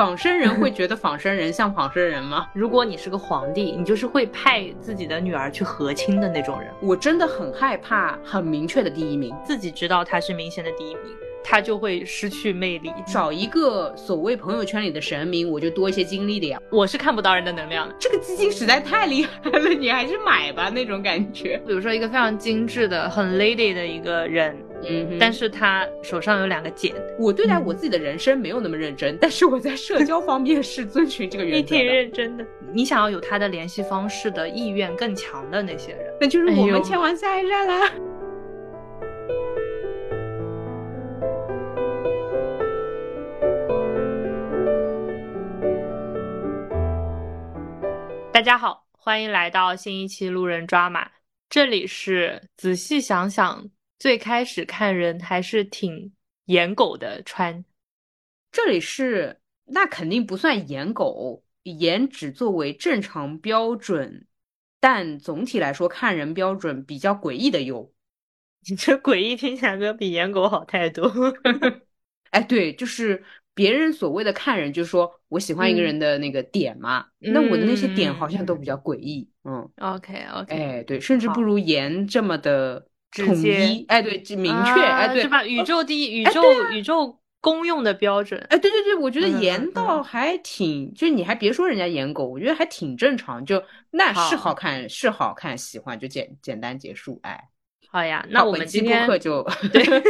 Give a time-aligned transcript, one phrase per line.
[0.00, 2.46] 仿生人会 觉得仿生人像仿生人吗？
[2.54, 6.70] 如果你是个皇帝，你就是会派自己的女儿去和亲的那种人。
[6.80, 12.90] 我真的很害怕很明确的第一名，自己知道他是明显的第一名，他就会失去魅力。
[13.06, 16.58] 找一个所谓朋友圈里的神明，我就多一些精力的呀。
[16.70, 21.60] 我是看不到人的能量的，这个基金实在太厉害了，你还是买吧那种感觉。
[21.66, 24.56] 比如说一个非常精致的、很 lady 的一个人。
[24.88, 26.94] 嗯，但是他手上有两个茧。
[27.18, 31.56] 我对待我自己的人生没有那么认真， 但是我在社交方面是遵循这个原则。
[31.56, 32.46] 你挺认真的。
[32.72, 37.90] 你想要有他的联系方式的意愿更强的那些人，那就是我们前往下一站啦。
[48.32, 51.10] 大家好，欢迎来到新一期路人抓马，
[51.50, 53.68] 这里是仔细想想。
[54.00, 56.14] 最开始看人还是挺
[56.46, 57.66] 颜狗的，穿
[58.50, 64.26] 这里是那肯定不算颜狗，颜只作为正常标准，
[64.80, 67.92] 但总体来说看人标准比较诡异的有。
[68.66, 71.12] 你这诡异听起来没有比颜狗好太多。
[72.30, 79.28] 哎，对，就是别人所谓的看人，就是说我喜欢一个人的那个点嘛，那我的那些点好像都比较诡异。
[79.44, 82.86] 嗯，OK OK，哎，对，甚至不如颜这么的。
[83.12, 85.44] 统一，哎，对，明确，哎，对，是吧？
[85.44, 97.42] 宇宙第一，宇宙宇宙公用的标准，哎，对对对，我觉得颜倒还挺，就你还别说人家颜狗，我觉得还挺正常，就那是好看，是好看，喜欢就简简单结束，哎，
[97.88, 99.82] 好呀，那我们今天就对。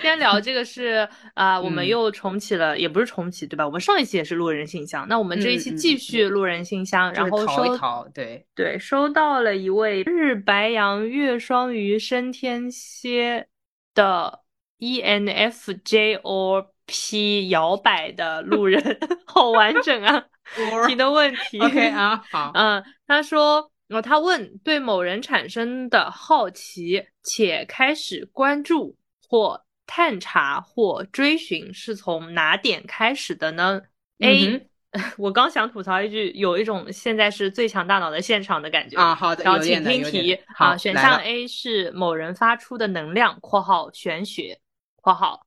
[0.00, 3.66] 先聊这个是啊，我们又重启了，也不是重启，对吧？
[3.66, 7.78] 我们上一期也是路人信箱，那我们这一期继续路人信箱，然后收
[8.14, 13.46] 对对，收到了一位日白羊月双鱼升天蝎
[13.94, 14.40] 的
[14.78, 16.18] ENFJOP
[17.48, 20.24] 摇摆的路人， 好完整啊，
[20.88, 21.60] 提的问题。
[21.60, 28.96] OK 啊，好，嗯，他说，哦，他问对某人产生的好奇且开始关注
[29.28, 29.62] 或。
[29.92, 33.82] 探查或追寻是从哪点开始的呢
[34.20, 34.68] ？A，
[35.18, 39.16] 我刚想吐槽一句，有一种现在是最强大脑的现场的感觉啊。
[39.16, 40.38] 好的，然后请听题。
[40.56, 44.60] 啊，选项 A 是某人发出的能量（括号玄学
[45.02, 45.44] ）（括号），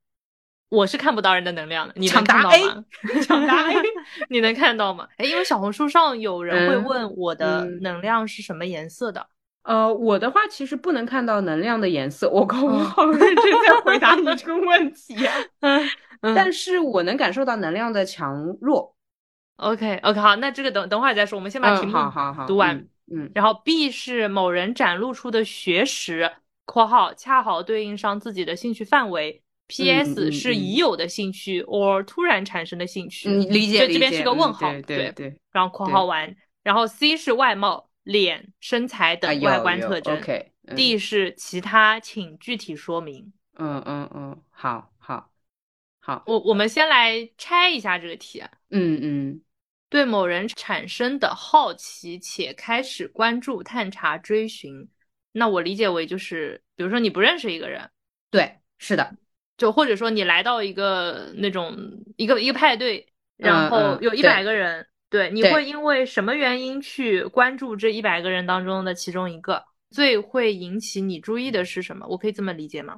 [0.67, 2.83] 我是看不到人的能量的，你能看到吗？
[3.25, 3.75] 抢答 A，
[4.29, 5.07] 你能看到吗？
[5.15, 9.25] 哎，因为小红书上有人会问我的能量是什么颜色的。
[9.63, 15.33] 呃，我的话其实不能看到能量的颜色，我靠，我好认真在回答你这个问题啊。
[16.21, 18.95] 嗯，但是我能感受到能量的强弱。
[19.57, 21.93] OK，OK，好，那这个等等会儿再说，我们先把题目
[22.47, 22.87] 读完。
[23.11, 26.31] 嗯，然后 B 是某人展露出的学识
[26.65, 29.41] （括号恰好对应上自己的兴趣范围）。
[29.67, 33.29] PS 是已有的兴趣 or 突然产生的兴趣。
[33.29, 33.93] 嗯，理解理解。
[33.93, 35.37] 这边是个问号，对对。
[35.51, 37.89] 然后括号完，然后 C 是外貌。
[38.03, 40.17] 脸、身材等外观特征。
[40.17, 43.31] OK，D 是其他，请具体说明。
[43.55, 45.31] 嗯嗯嗯，好好
[45.99, 48.43] 好，我我们先来拆一下这个题。
[48.69, 49.41] 嗯嗯，
[49.89, 54.89] 对某人产生的好奇且开始关注、探查、追寻，
[55.31, 57.89] 那我理解为就是，比如说你不认识一个人，
[58.31, 59.15] 对，是的，
[59.55, 61.77] 就或者说你来到一个那种
[62.17, 64.87] 一个一个派对，然后有一百个人。
[65.13, 69.63] 对，你会因为什么原因去关注这一百个人当中的其中一个？
[69.91, 72.03] 最会引起你注意的是什么？
[72.09, 72.97] 我可以这么理解吗？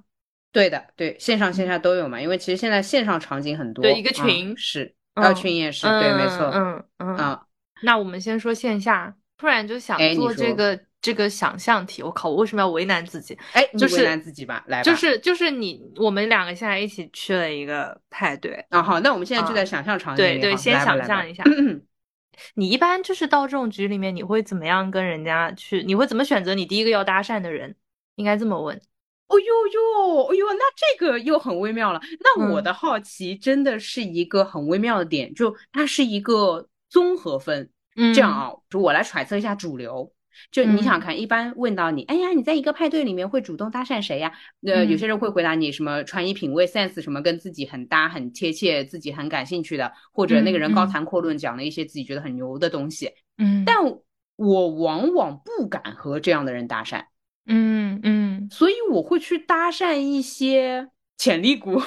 [0.53, 2.21] 对的，对，线上线下都有嘛。
[2.21, 7.43] 因为其实现在线上场景很多，对，一个群是，二群也是，对，没错，嗯嗯啊。
[7.83, 12.01] 那我们先说线下，突然就想做这个这个想象题。
[12.01, 13.37] 我靠，我为什么要为难自己？
[13.51, 18.81] 哎，就是为难自己吧，来，就是就是你，我们两个现在一起去了一个派对啊。
[18.81, 21.43] 好，那我们现在就在想象场景里，对对，先想象一下。
[22.55, 25.83] 你一般就是到这种局里面，你会怎么样跟人家去？
[25.83, 27.75] 你会怎么选择你第一个要搭讪的人？
[28.15, 28.75] 应该这么问。
[29.27, 31.99] 哦呦呦，哦呦，那这个又很微妙了。
[32.19, 37.69] 那我的好奇真的是一个很微妙的点，就它是一个综合分。
[37.95, 40.11] 这样啊，就我来揣测一下主流。
[40.51, 44.31] 就你想看，一般问到你，哎呀，你在一个派对里面会主动搭讪谁呀？
[44.65, 53.11] 呃，有些人会回答你什么穿衣品味、sense 什么跟自己很搭、很贴切、自己很感兴趣的，或者那个人高谈阔论讲了一些自己觉得很牛的东西。
[53.37, 53.77] 嗯，但
[54.35, 57.03] 我往往不敢和这样的人搭讪。
[57.47, 61.81] 嗯嗯，所以我会去搭讪一些潜力股。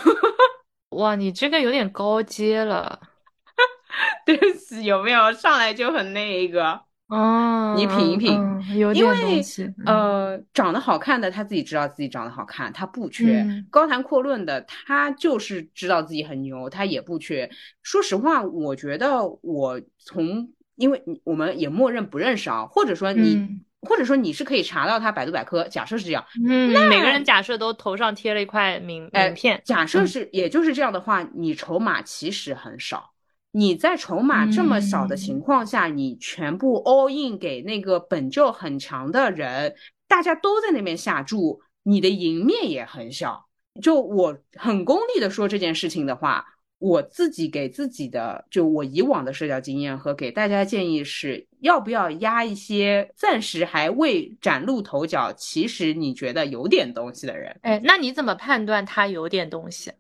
[0.91, 3.01] 哇，你这个有点高阶了。
[4.25, 6.88] 对不起，有没有上来就很那个？
[7.09, 8.39] 哦，你品一品，
[8.77, 9.73] 有点东西。
[9.87, 17.51] 呃，长得好看的他自己知道自己长得好看，他不缺；高谈阔论的他就是知道自己很牛，他也不缺。
[17.83, 26.23] 说实话，我觉得我从，因为我们也默认不认识啊，或者说你，或者说你是可以查到他百度百科，假设是这样。
[26.47, 33.13] 嗯，每个人假设都头上贴了一块名名片，假设是，也就是这样的话，你筹码其实很少。
[33.59, 39.75] 你在筹码这么少的情况下，你全部 all in 给那个本就很强的人，
[40.07, 43.49] 大家都在那边下注，你的赢面也很小。
[43.83, 46.45] 就我很功利的说这件事情的话，
[46.79, 57.59] 我自己给自己的，就我以往的社交经验和给大家建议是，要不要压一些暂时还未崭露头角，其实你觉得有点东西的人。
[57.63, 59.91] 哎，那你怎么判断他有点东西？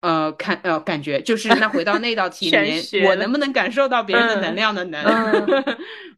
[0.00, 5.02] 呃，看呃，感觉就是那回到那道题里面，我能不能感受到别人的能量的能？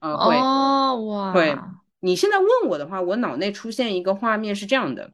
[0.00, 1.56] 嗯，会哦哇，会。
[2.00, 5.12] 你现在问我的话，我脑内出现一个画面是这样的，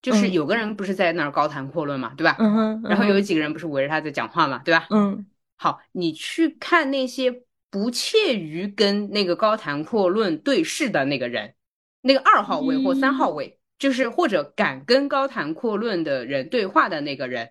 [0.00, 2.36] 就是有个人不是在那儿高谈阔论嘛，对吧？
[2.38, 2.82] 嗯哼。
[2.84, 4.86] 然后有几个人不是围着他在讲话嘛，对吧？
[4.90, 5.26] 嗯。
[5.56, 11.54] 好，你去看那些不怯于跟那个高谈阔论对视的那个人，
[12.00, 17.50] 那个二号位或三号位，就是或者敢跟高谈阔论的人对话的那个人。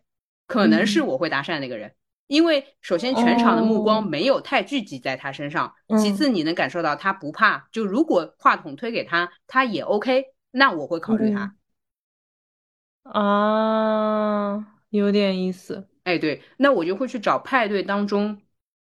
[0.52, 1.94] 可能是我会搭讪那个人，
[2.28, 11.56] 因为首先全场的目光没有太聚集在他身上，其次你能感受到他不怕，就如果话筒推给他，他也 OK，那我会考虑他。
[13.04, 15.88] 啊，有点意思。
[16.04, 18.42] 哎，对，那我就会去找派对当中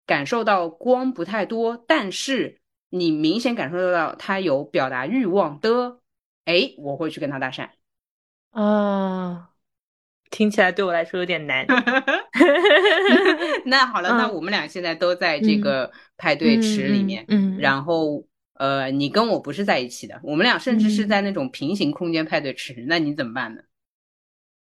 [0.05, 6.01] 感受到光不太多，但是你明显感受得到他有表达欲望的，
[6.43, 7.69] 哎，我会去跟他搭讪。
[8.49, 9.52] 啊。
[10.33, 11.63] 听起来对我来说有点难。
[13.65, 18.25] 那好了，那我们俩现在都在这个派对池里面，嗯，然后
[18.55, 23.61] 呃，你跟我不是在一起的，我们俩甚至是在那种平行空间派对池，那你怎么办呢？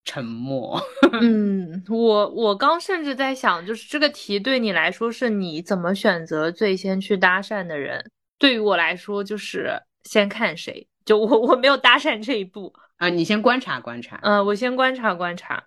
[0.03, 0.77] 沉默。
[1.21, 8.11] 嗯， 我我刚甚至在想，就是这个题对你来说是你怎么选择最先去搭讪的人？
[8.37, 12.73] 对于我来说，就是先看谁，就我我没有搭讪这一步。
[12.97, 14.19] 啊，你先观察观察。
[14.23, 15.63] 嗯，我先观察观察。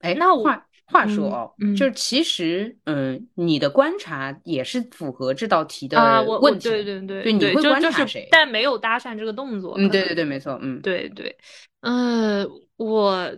[0.00, 6.68] 哎，那话话说哦，就是其实，嗯，你的观察也是符合这道题的问题。
[6.68, 8.26] 对对对，对，你会观察谁？
[8.32, 9.74] 但没有搭讪这个动作。
[9.78, 10.58] 嗯，对对对，没错。
[10.60, 11.38] 嗯，对对。
[11.82, 12.44] 嗯，
[12.76, 13.32] 我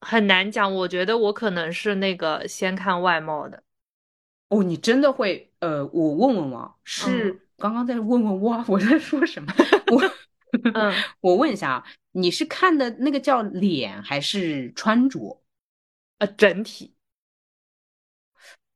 [0.00, 0.74] 很难讲。
[0.74, 3.62] 我觉得我可能是那个先看外貌的。
[4.48, 5.52] 哦，你真的会？
[5.60, 9.54] 呃，我问问我，是刚刚在问问哇我在说什么？
[9.92, 10.02] 我。
[10.74, 15.42] 嗯， 我问一下啊，你是看的那个叫脸还是穿着？
[16.18, 16.94] 呃，整体。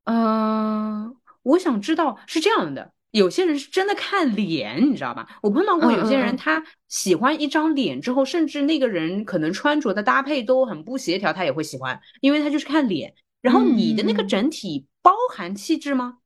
[0.05, 5.39] 嗯，我想知道是这样的，有些人是真的看脸，你知道吧？
[5.43, 13.15] 我碰到过有些人，他喜欢一张脸之后，甚至那个人可能穿着的搭配都很不协调，他也会喜欢，因为他就是看脸。
[13.41, 16.19] 然后你的那个整体包含气质吗？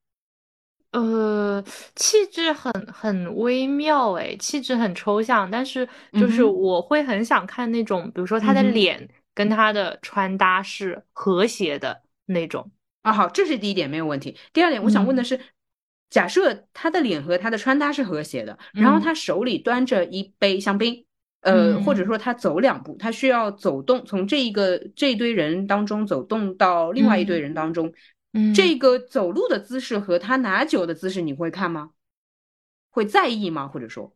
[0.94, 1.60] 呃，
[1.96, 12.70] 气质很很微妙诶，气质很抽象，但是就是我会很想看那种，比如说他的脸跟他的穿搭是和谐的那种
[13.02, 13.12] 啊。
[13.12, 14.36] 好，这是第一点没有问题。
[14.52, 15.40] 第二点，我想问的是，
[16.10, 21.04] 假设他的脸和他的穿搭是和谐的，然后他手里端着一杯香槟，
[21.40, 27.92] 呃，或者说他走两步，他需要走动，从这一个这一堆人当中走动到另外一堆人当中。
[28.54, 31.90] 这个走路的姿势和他拿酒的姿势，你会看吗？
[32.90, 33.68] 会在意吗？
[33.68, 34.14] 或者说，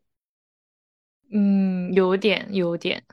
[1.31, 3.05] 嗯，有点，有点。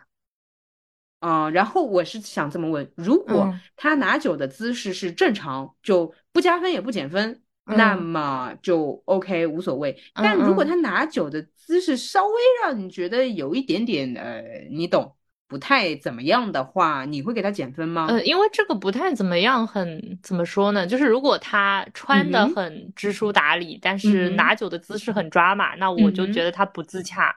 [1.20, 10.00] 啊，然后我是想这么问：如果他拿酒的姿势是正常，就不加分也不减分，那么就 OK 无所谓。
[10.14, 15.16] 但如果他拿酒的姿势稍微让你觉得有一点点呃，你懂？
[15.48, 18.08] 不太怎么样的话，你会给他减分吗？
[18.10, 20.88] 呃，因为这个不太怎么样，很怎么说呢？
[20.88, 27.32] 就是如果他穿的很知书达理，但是拿酒的姿势很抓马，那我就觉得他不自洽。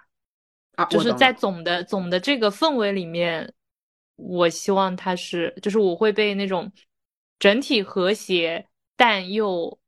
[0.76, 3.52] 啊，就是在总的总的这个氛围里面，
[4.16, 6.72] 我希望他是，就是我会被那种
[7.38, 8.64] 整体和谐，
[8.96, 9.78] 但又，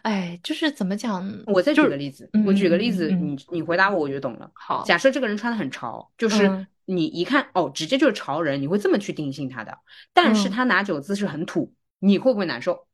[0.00, 1.30] 哎，就是怎么讲？
[1.46, 4.50] 我再举个例子，我举个例子，你你回答我，我就懂了。
[4.54, 6.66] 好，假设这个人穿的很潮，就是。
[6.86, 9.78] 你一看哦，直接就是潮人，你会这么去定性他的。
[10.12, 12.86] 但是他拿酒姿势很土，你会不会难受？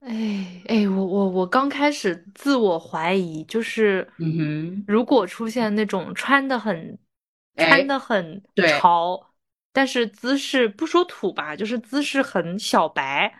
[0.00, 6.98] 哎哎，我我我刚开始自我怀疑，就是，嗯哼，如果出现那种穿的很，
[7.56, 8.42] 穿的很
[8.78, 9.30] 潮，
[9.72, 13.32] 但是姿势不说土吧，就是姿势很小白，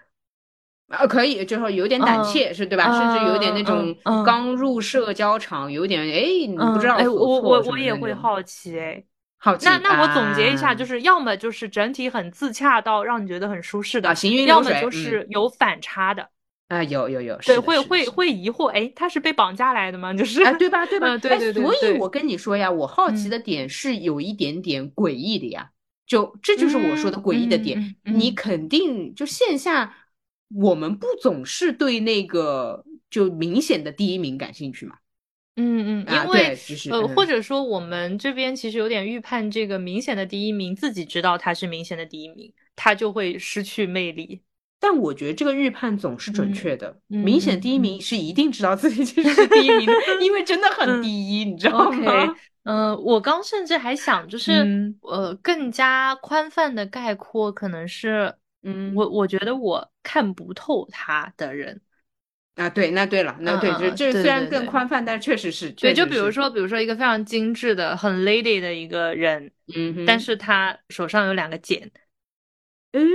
[0.88, 2.84] 啊，可以，就是有点胆怯，是对吧？
[2.98, 9.04] 甚至有点那种刚入社交场，有点哎，你不知道哎，我我我也会好奇哎，
[9.44, 9.56] 好。
[9.62, 16.30] 那那我总结一下，就是要么就是整体很自洽到让你觉得很舒适的，行云要么就是有反差的。
[16.68, 20.14] 啊，有有有，对，会会会疑惑，哎，他是被绑架来的吗？
[20.14, 20.86] 就是，哎，对吧？
[20.86, 21.18] 对吧？
[21.18, 21.62] 对对对。
[21.62, 25.68] 所以我跟你说呀，我好奇的点是有一点点诡异的呀，
[26.06, 27.94] 就这就是我说的诡异的点。
[28.02, 29.94] 你肯定就线下，
[30.56, 34.96] 我们不总是对那个就明显的第一名感兴趣嘛？
[35.56, 36.56] 嗯嗯，因为
[36.90, 44.42] 呃，或者说我们这边其实有点预判，这个明显的第一名自己知道他是明显的第一名，他就会失去魅力。
[44.80, 52.37] 但我觉得这个预判总是准确的，明显第一名是一定知道自己就是第一名的，因为真的很第一，你知道吗？
[52.64, 61.80] 嗯， 我刚甚至还想，就是呃，更加宽泛的概括，可能是，嗯，我我觉得我看不透他的人
[62.56, 71.90] 啊，对，那对了，那对，就这虽然更宽泛，但确实是，对，就比如说，比如说一个非常精致的、很 lady 的一个人，嗯，但是他手上有两个茧，
[72.92, 73.08] 哎呦。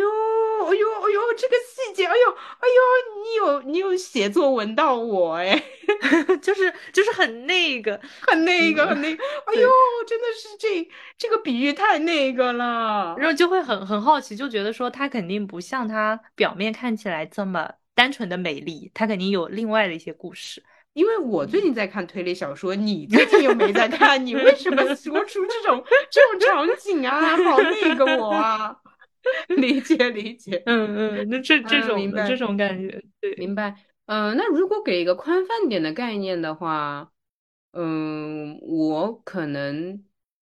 [0.60, 5.63] 哎呦哎呦，这个细节，哎呦哎呦，你有你有写作文到我哎，
[6.43, 9.69] 就是就是很那个， 很那个，很那个，哎呦，
[10.05, 13.34] 真的是这这个比喻太那个了，然后。
[13.34, 20.63] 就会很很好奇，就觉得说他肯定不像他表面看起来这么单纯的美丽，它肯定有另外的一些故事。
[20.94, 27.36] 因为我最近在看推理小说，你最近又没在看，你为什么 说出这种这种场景啊？
[27.36, 28.74] 好那个我啊！
[29.50, 33.75] 理 解理解，嗯嗯，那这这种这种感觉，对，明白。
[34.06, 37.12] 嗯，那如果给一个宽泛点的概念的话，
[37.74, 40.01] 嗯，我可能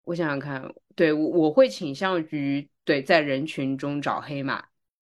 [0.04, 4.66] 我想想看，对我我会倾向于对在人群中找黑马，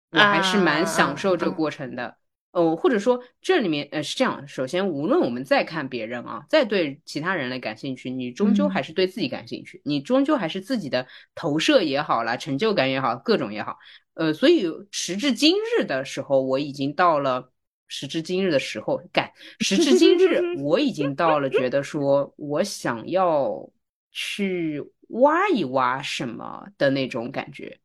[0.09, 2.17] 我还是蛮享受这个过程的。
[2.53, 13.75] 哦，或者说这里面呃是这样，首先无论我们再看别人啊，再对其他人类感兴趣，你终究还是对自己感兴趣，你终究还是自己的投射也好啦，成就感也好，各种也好，
[14.13, 17.51] 呃，所以时至今日的时候，我已经到了
[17.87, 23.67] 时至今日的时候，感时至今日，我已经到了觉得说我想要
[24.11, 24.79] 去
[25.09, 27.79] 挖一挖什么的那种感觉。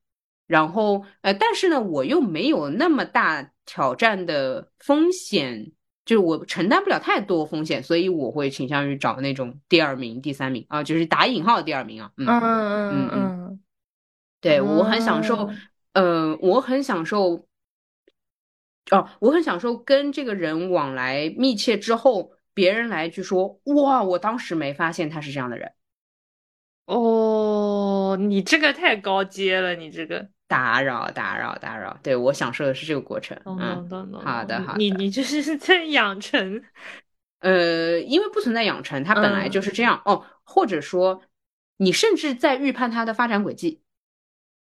[0.49, 5.73] 然后，呃，但是呢，我又没有那么大挑战的风险，
[6.07, 12.11] 就是我承担不了太多风险，所以我会倾向于找那种第二名、第三名啊，就是打引号的第二名啊。
[12.17, 13.61] 嗯嗯嗯嗯，
[14.40, 15.50] 对我很享受，
[15.93, 17.47] 呃，我很享受，
[18.90, 25.73] 哦，我很享受跟这个人往来密切之后，别人来去说，哇，我当时没发现他是这样的人。
[26.87, 30.31] 哦，你这个太高阶了，你这个。
[30.49, 33.38] 打扰打扰打扰，对我享受的是这个过程。
[33.45, 33.87] 嗯，
[34.25, 34.78] 好的好的。
[34.78, 36.62] 你你就是 在养成，
[37.40, 40.25] 呃，因为不存在养成，它本来就是这样哦。
[40.43, 41.23] 或者说，
[41.76, 43.83] 你甚至在预判它的发展轨迹。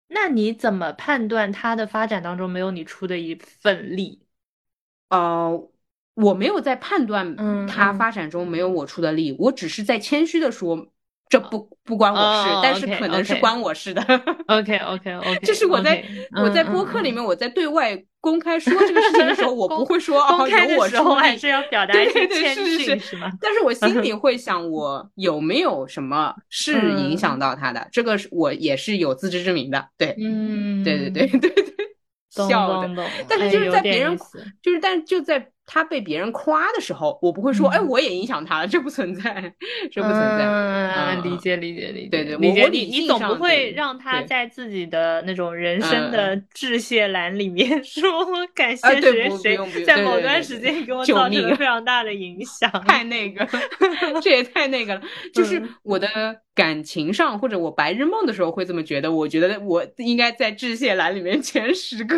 [0.09, 4.21] 那你怎么判断它的发展当中没有你出的一份力？
[5.09, 5.69] 呃，
[6.15, 10.91] 我没有在判断它发展中没有我出的力，我只是在谦虚的说。
[11.29, 14.01] 这不不关我事，但是可能是关我事的。
[14.47, 16.03] OK OK OK，就是我在
[16.41, 23.29] 我在播客里面，我在对外公开说这个事情的时候， 我不会说哦，有我时候还是要表达一些谦逊，是吗？
[23.41, 27.87] 但是我心里 会想，我有没有什么是影响到他的？
[27.91, 29.89] 这个是我也是有自知之明的。
[29.97, 31.73] 对，嗯，对对对对对，
[32.31, 34.17] 笑的，但是就是在别人
[34.61, 35.51] 就是，但就在。
[35.69, 39.53] 他被别人夸的时候，我不会说，哎，我也影响他了，这不存在，
[39.91, 40.45] 这不存在。
[40.45, 42.07] 嗯，理解理解理解。
[42.09, 48.09] 对对，理解你你总不会让他在自己的那种人生的致谢栏里面 说
[48.55, 52.71] 感谢谁谁谁，在某段时间给我造成了非常大的影响。
[52.87, 53.45] 太那个，
[54.23, 55.01] 这也太那个了。
[55.33, 56.07] 就是我的
[56.55, 62.15] 感情上，或者我白日梦的时候会这么觉得，我觉得我应该在致谢栏里面前十个，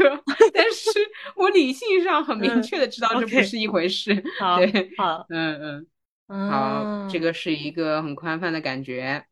[0.54, 0.92] 但是
[1.36, 3.39] 我理性上很明确的知道这。
[3.39, 4.14] 不是一回事，
[4.58, 5.86] 对，好，嗯
[6.28, 9.26] 嗯，好，这个是一个很宽泛的感觉，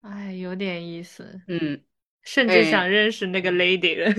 [0.00, 1.80] 哎，有点意思，嗯，
[2.24, 4.12] 甚至想认识那个 lady 了，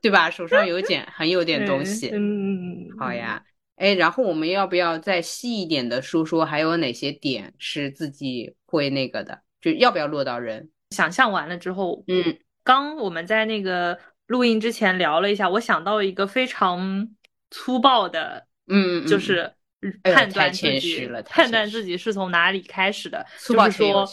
[0.00, 0.30] 对吧？
[0.30, 3.42] 手上有 点，很有点东西，嗯，好呀，
[3.76, 9.42] 哎，然后我们要不要再细一点的说说，还有哪些点是自己会那个的？
[9.60, 10.70] 就要不要落到人？
[10.90, 17.08] 想象完了之后，嗯，刚我们在那个录音之前聊了一下，我想到一个非常。
[17.54, 19.54] 粗暴的，嗯，就是
[20.02, 24.04] 判断自己，判断自己是从哪里开始的，就是说，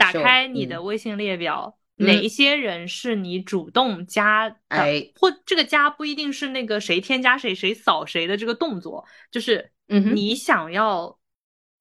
[0.00, 4.56] 打开你的微信列表，哪一些人是你主动加的？
[4.70, 11.16] 哎，或这个加不一定是那个谁添加谁谁扫谁的这个动作，就是你想要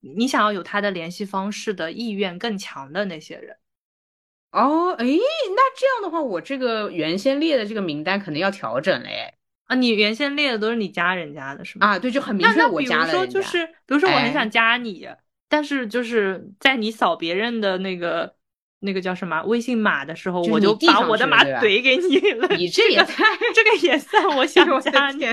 [0.01, 3.57] 你想要有他的联系方式的意愿更强的那些人。
[4.51, 9.33] 哦，哎，那这样的话，我这个原先列的这个名单可能要调整嘞。
[9.67, 11.87] 啊，你原先列的都是你加人家的是吗？
[11.87, 13.05] 啊，对，就很明确我加了。
[13.05, 15.07] 比如说，就是比如说，我很想加你，
[15.47, 18.35] 但是就是在你扫别人的那个。
[18.79, 22.47] 那个叫什么微信码的时候，我就把我的码怼给你了。
[22.55, 25.25] 你这也太这个也算我 想加你，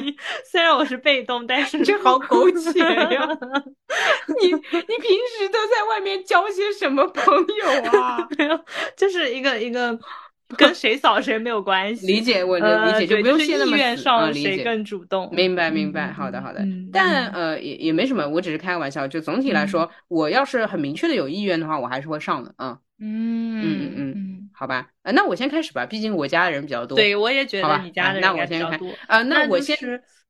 [0.50, 3.28] 虽然我是被动，但是这好苟且呀！
[4.40, 8.26] 你你平时都在外面交些什么朋友啊？
[8.38, 8.58] 没有，
[8.96, 9.92] 就是一个一个
[10.56, 12.06] 跟谁扫谁没有关系。
[12.06, 15.28] 理解我理解，就不用现在意愿上谁更主动。
[15.32, 16.64] 明白明白，好的好的。
[16.92, 19.08] 但呃也也没什么，我只是开个玩笑。
[19.08, 22.78] 就总体来说，我要是很明确的有意愿的话，我还是会上的啊。
[23.00, 26.94] 嗯嗯嗯，好吧，呃，那我先开始吧，毕竟我家的人比较多。
[26.96, 28.88] 对，我也觉得你家的人比较多。
[29.08, 29.76] 啊，那我先，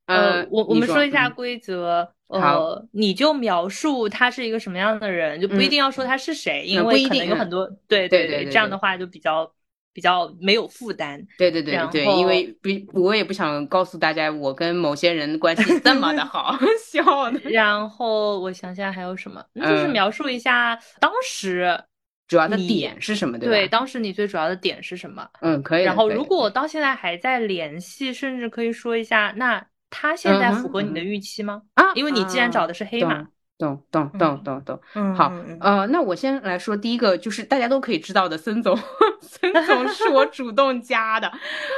[0.07, 2.09] 呃，我我们说一下规则。
[2.27, 7.69] 呃，你就描述他是一个什么样的人，就不一定要说他是谁，因为可能有很多。
[7.87, 9.47] 对对对，这样的话就比较
[9.95, 11.19] 比较没有负担。
[11.39, 17.39] 对对对对，因为不，我也不想告诉大家我跟某些人关系这么的 好，笑的。
[17.49, 21.81] 然后我想想还有什么，就是描述一下当时。
[22.27, 23.37] 主要的点是什么？
[23.37, 23.53] 对吧？
[23.53, 25.29] 对，当时你最主要的点是什么？
[25.41, 25.83] 嗯，可以。
[25.83, 31.61] 然后，如果我到现在还在联系，甚至可以说一下，那他现在符合你的预期吗？
[31.75, 34.79] 啊，因为你既然找的是黑马，懂懂懂懂懂。
[34.95, 38.77] 嗯，好，呃，那我先来说第一个，就是大家都可以知道的，孙总，
[39.21, 41.31] 孙总是我主动加的。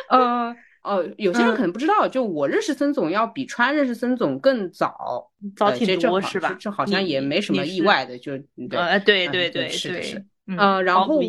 [0.09, 6.55] 呃，哦，有些人可能不知道，就我认识孙总要比川认识孙总更早，早挺多是吧？
[6.59, 8.33] 这好像也没什么意外的，就
[8.71, 10.25] 呃，对对对，是的是。
[10.57, 11.19] 呃，然后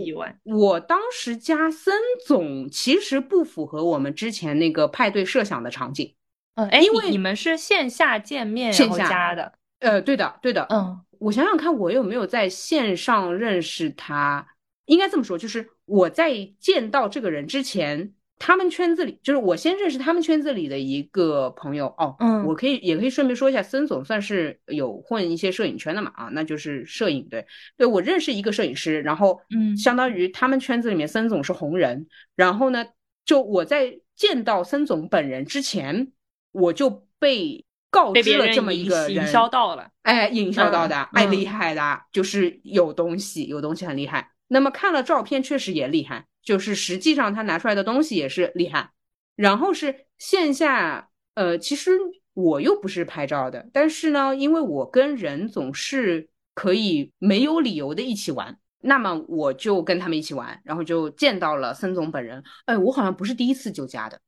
[0.45, 1.93] 我当时加森
[2.25, 6.15] 总其实不符合我们之前那个派对设想的场景，
[6.55, 14.47] 嗯，因为你们是线下见面线下加的，呃，对的，对的，嗯，我想想看，我有没有在线上认识他？
[14.87, 18.13] 应该这么说，就是我在见到这个人之前。
[18.41, 27.45] 他们圈子里，就是我先认识他们圈子里的一个朋友哦，嗯，我可以也可以顺便说一下，森总算是有混一些摄影圈的嘛啊，那就是摄影对，
[27.77, 32.87] 对我认识一个摄影师，然后嗯，相当于他们圈子里面森总是红人，然后呢，
[33.25, 36.13] 就我在见到森总本人之前，
[36.53, 44.33] 我就被告知了这么一个人，营销到了，哎，营销到的，哎，厉害的，就是有东西，有东西很厉害。
[44.49, 46.27] 那么看了照片，确实也厉害。
[46.41, 48.91] 就是实际上他拿出来的东西也是厉害，
[49.37, 51.93] 然后是线下，呃，其实
[52.33, 62.43] 我又不是拍照的，但是呢，因为我跟人总是可以没有理由的一起玩，那么我就跟他们一起玩，然后就见到了森总本人。
[62.65, 64.19] 哎，我好像不是第一次就加的，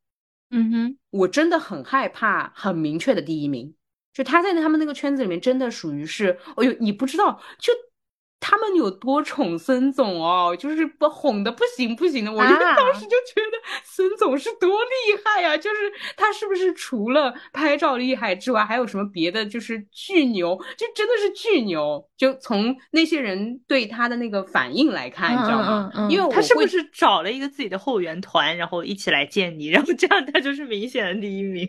[0.51, 3.75] 嗯哼，我真的很害怕很明确的第一名，
[4.13, 7.73] 就他在他们那个圈子里面真的属于是，哎呦，你不知道就。
[8.41, 12.33] 他们有多宠孙总哦，就是不哄的不行不行的。
[12.33, 19.45] 我就当时就觉得孙总是多厉害呀，就是他是不是除了拍照厉害之外，还有什么别的？
[19.45, 22.03] 就是巨牛，就真的是巨牛。
[22.17, 25.91] 就从那些人对他的那个反应来看，你知道吗？
[26.09, 31.69] 因为他是不是找了一个自己的后援团，然后一起来见你，然后这样他就是明显的第一名。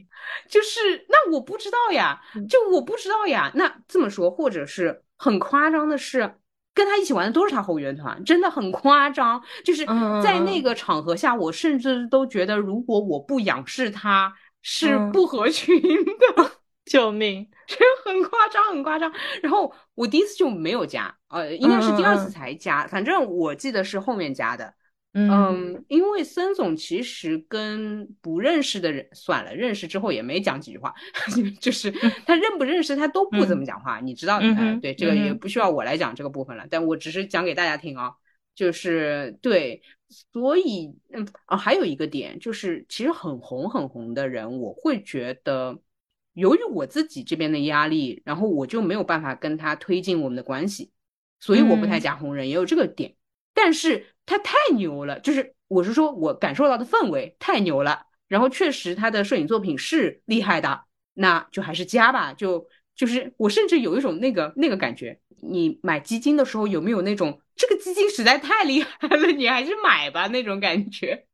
[0.49, 3.51] 就是那我不知道呀，就我不知道呀。
[3.55, 6.35] 那这么说，或者是很夸张的是。
[6.73, 9.41] 跟他一起玩的都是他后援团，真的很夸张。
[9.63, 9.85] 就是
[10.23, 16.51] 在那个场合下，我甚至都觉得，如果我不仰视他，是不合群的。
[16.85, 17.47] 救命！
[17.67, 19.09] 这很夸张，很夸张。
[19.41, 22.85] 然后我第一次就没有加，呃，应该是第二次才加。
[22.87, 24.73] 反正我记得是后面加的。
[25.13, 30.95] 嗯，因为森总其实跟不认识的人算了，认识之后也没讲几句话，
[31.59, 31.91] 就是
[32.25, 34.45] 他认不认识他都不怎么讲话，你知道的。
[34.79, 38.13] 对，这个也不需要我来讲这个部分了，但我只是讲给大家听啊，
[38.55, 39.81] 就是对，
[40.31, 45.77] 所以嗯啊，还有一个点就是，其实很红很红的人，我会觉得，
[46.35, 50.93] 由于我自己这边的压力，然后我就没有办法跟他推进我们的关系，
[51.41, 53.13] 所以我不太加红人，也有这个点，
[53.53, 54.05] 但是。
[54.31, 58.05] 他太牛了，就是我是说，我感受到的氛围太牛了。
[58.29, 62.31] 然后确实他的摄影作品是厉害的，那就还是加吧。
[62.31, 62.65] 就
[62.95, 71.25] 就是我甚至有一种那个那个感觉，你买基金的时候有没有那种这个基金实在太厉害了，你还是买吧那种感觉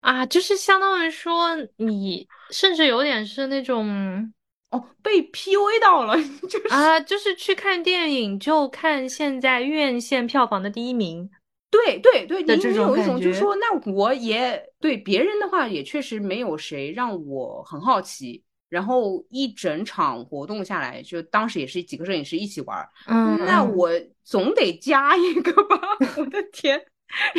[0.00, 0.26] 啊？
[0.26, 4.30] 就是相当于说你甚至有点是那种
[4.68, 6.14] 哦被 PUA 到了，
[6.50, 11.30] 就是啊，就是去看电影就看现在院线票房的第一名。
[11.74, 18.42] 对对对，的这种有一种就是说，那我也对别人的话，也确实没有谁让我很好奇。
[18.70, 23.88] 然后一整场活动下来，就当时也是几个摄影师一起玩，嗯，那我
[24.24, 25.78] 总得加一个吧，
[26.18, 26.84] 我的天，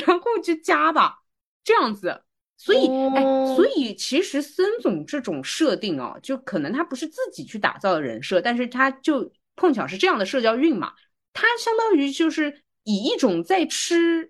[0.05, 1.17] 然后就加吧，
[1.63, 2.21] 这样子。
[2.57, 3.21] 所以，哎，
[3.53, 10.93] 所以其实孙总这种设定啊，就可能他不是自己去打造的人设，但是他就碰巧是这样的社交运嘛，
[11.33, 14.29] 他相当于就是以一种在吃，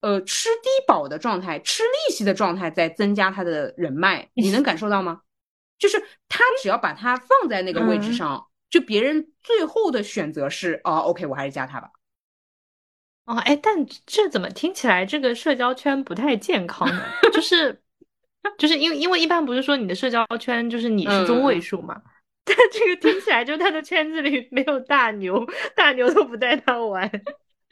[0.00, 5.22] 呃，吃低保的状态，吃利息的状态，在增加他的人脉，你能感受到吗？
[5.76, 11.90] 就是他只要把他放在那个位置上，就别人最后的选择是，哦，OK，我还是加他吧。
[13.26, 17.02] 哦，哎，但这怎么听起来这个社交圈不太健康呢？
[17.32, 17.82] 就 是，
[18.58, 22.00] 就是因为因为一般不是说你的社交圈就是你是中位数嘛？
[22.44, 25.42] 但这个听起来就他的圈子里没有大牛，
[25.74, 27.10] 大牛都不带他玩。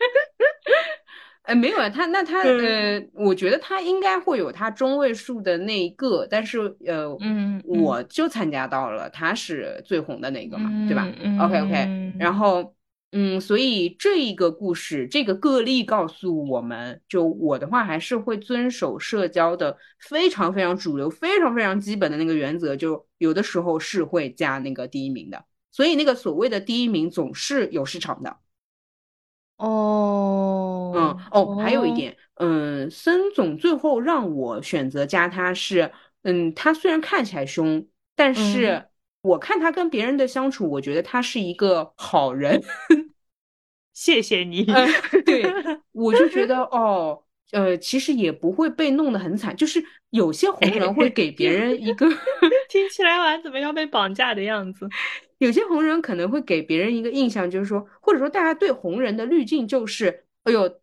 [1.43, 11.07] 哎，没有啊，他那他呃，我觉得他应该会有他中位数的那一个，但是呃，嗯，我就参加到了他是最红的那个嘛，对吧
[11.45, 12.75] ？OK OK，然后。
[13.15, 25.45] 嗯，所以这一个故事，这个个例告诉我们，就我的话还是会遵守社交的非常非常主流、非常非常基本的那个原则，就有的时候是会加那个第一名的。
[25.71, 28.35] 所以那个所谓的第一名总是有市场的。
[29.67, 38.85] 哦，嗯，哦，还有一点，嗯，森总最后让我选择加他是，嗯，他虽然看起来凶，但是。
[39.23, 42.61] 我看他跟别人的相处，我觉得他是一个好人。
[43.95, 44.65] 谢谢你。
[45.25, 45.45] 对，
[45.93, 47.23] 我就觉得哦，
[47.53, 49.57] 呃，其实也不会被弄得很惨。
[49.57, 52.07] 就是有些红人会给别 人一个
[52.69, 54.87] 听起来好像怎么要被绑架的样子。
[55.39, 60.81] 有些红人可能会给别人一个印象，就是说，或者说大家对红人的滤镜就是，哎呦，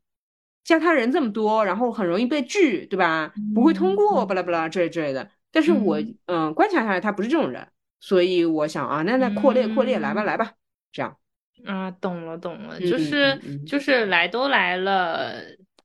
[0.64, 3.34] 加他人这么多，然后很容易被拒，对吧？
[3.56, 5.30] 不会通过，巴拉巴拉这之类的。
[5.52, 7.68] 但是我嗯，观察下来，他不是这种人。
[8.02, 10.54] 所以我想啊，那那扩列扩列来吧来吧，
[10.92, 11.18] 这样
[11.66, 15.34] 啊，懂了懂了，就是就是来都来了，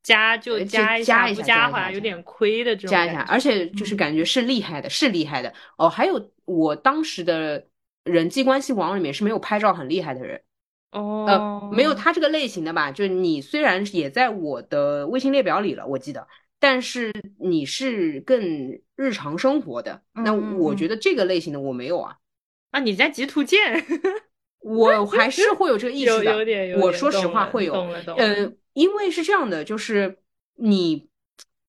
[0.04, 2.90] 加就加一下，不加好像有点亏的这种。
[2.90, 5.88] 加一下，而且就是感觉是厉害的，是厉害的哦。
[5.88, 7.66] 还有我当时的
[8.04, 10.40] 人际关系网里面是没有拍照很厉害的人
[10.92, 12.92] 哦，呃，没有他这个类型的吧？
[12.92, 16.28] 就你虽然也在我的微信列表里了，我记得。
[16.60, 18.40] 但是你是更
[18.96, 22.16] 日常生活的，那我觉得这个类型的我没有啊。
[22.70, 23.58] 啊，你在极图鉴，
[24.64, 26.24] 我 还是会有这个意识的。
[26.24, 27.74] 有点，我说实话会有。
[28.16, 30.18] 嗯，因为是这样的，就是
[30.56, 31.08] 你。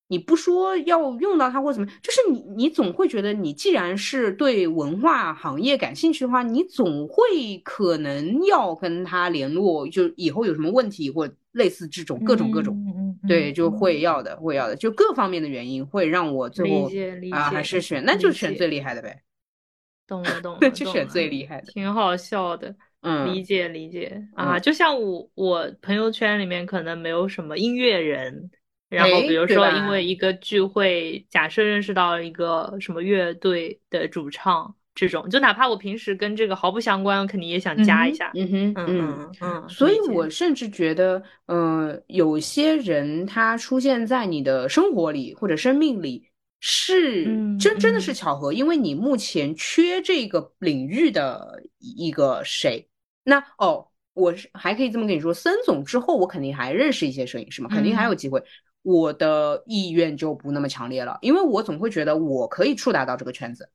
[0.08, 12.78] 你不说要用到它或怎么，就是你你总会觉得，你既然是对文化行业感兴趣的话，你总会可能要跟他联络，就以后有什么问题或类似这种各种各种，
[13.26, 16.88] 对，就会要的，会要的，就各方面的原因会让我最后
[17.32, 19.22] 啊还是选，那就选最厉害的呗。
[20.06, 22.72] 懂了懂了， 就选最厉害的，挺好笑的。
[23.06, 28.50] 嗯，理解理解啊，就像我我朋友圈里面可能没有什么音乐人。
[28.88, 38.30] 然后比如说，因为一个聚会，假设认识到一个什么乐队的主唱，这种就哪怕我平时跟这个毫不相关，我肯定也想加一下。
[38.36, 39.68] 嗯哼，嗯嗯。
[39.68, 46.28] 所以我甚至觉得，呃，有些人他出现在你的生活里或者生命里，
[46.60, 47.24] 是
[47.58, 52.86] 真真的是巧合，因为你目前缺这个领域的一个谁。
[53.28, 58.40] 那哦，我是还可以这么跟你说，森总之后，我肯定还认识一些摄影师嘛，肯定还有机会。
[58.82, 63.68] 我的意愿就不那么强烈了，因为我总会觉得我可以触达到这个圈子。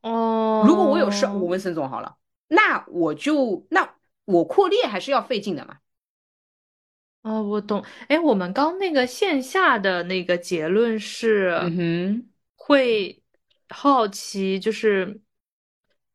[0.00, 2.16] 哦，如果我有事，我问孙总好了，
[2.48, 5.76] 那我就那我扩列还是要费劲的嘛。
[7.22, 7.84] 哦，我懂。
[8.08, 13.22] 哎，我们刚那个线下的那个结论是，嗯哼，会
[13.68, 15.20] 好奇，就是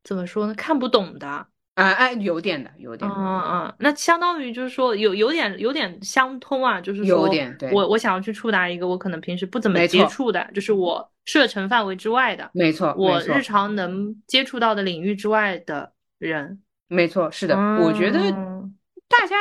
[0.03, 0.53] 怎么说呢？
[0.53, 1.47] 看不懂的。
[1.77, 3.15] 啊哎，有点的，有点的。
[3.15, 7.55] 嗯嗯，那相当于就是说有有点有点相通啊，就是说，有点。
[7.59, 7.71] 对。
[7.71, 12.49] 我我想要去触达一个我可能平时不怎么接触的，就是我射程范围之外的。
[12.51, 12.95] 没错。
[12.97, 16.59] 我日常能接触到的领域之外的人。
[16.87, 17.55] 没错，是的。
[17.55, 18.19] 我觉得
[19.07, 19.35] 大家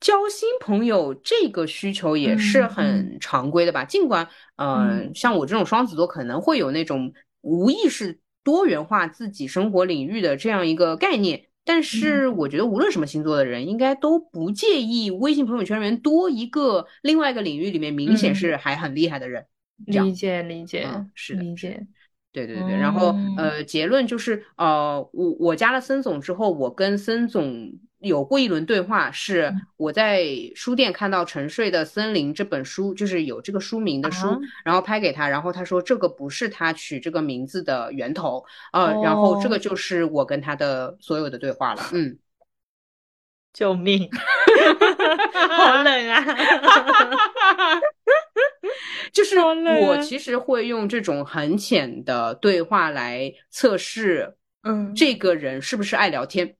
[0.00, 3.84] 交新朋友这个需求也是很常规的吧？
[3.84, 11.44] 尽管，嗯，像我这种双子座可能会有那种无意识多元化自己生活领域的这样一个概念。
[11.72, 19.46] 但是我觉得，无论什么星座的人，应该都不介意微信朋友圈里面多一个另外一个领域里面明显是还很厉害的人。
[19.86, 21.86] 理解理解，是的，理解。
[22.32, 42.16] 对对对然后呃，结论就是呃，我我加了森总之后，我跟森总有过一轮对话，是我在书店看到《沉睡的森林》这本书，就是有这个书名的书，然后拍给他，然后他说这个不是他取这个名字的源头，呃，然后这个就是我跟他的所有的对话了，嗯，
[43.52, 44.08] 救命，
[45.50, 46.24] 好冷啊，
[49.12, 56.56] 就是我其实会用这种很浅的对话来测试，嗯，这个人是不是爱聊天。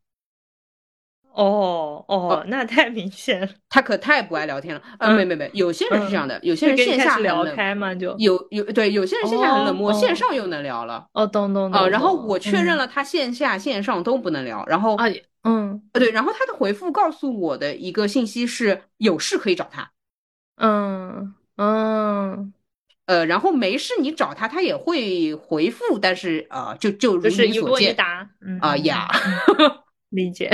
[1.33, 4.83] 哦哦，那太明显了， 他可太不爱聊天了。
[4.99, 7.95] 啊，没没没，有些人是这样的，有些人线下聊开嘛？
[7.95, 11.07] 就有有对，有些人线下很冷漠，线上又能聊了。
[11.13, 11.81] 哦，懂懂懂。
[11.81, 15.07] 呃，然后我确认了他线下线上都不能聊，然后啊，
[15.45, 19.91] 嗯，呃对，然后他的回复告诉我的一个信息是有事可以找他。
[20.57, 22.53] 嗯嗯，
[23.07, 27.97] 呃，然后没事你找他，他也会回复，但是呃，就就如你所见
[28.61, 29.09] 啊呀。
[30.11, 30.51] 理解，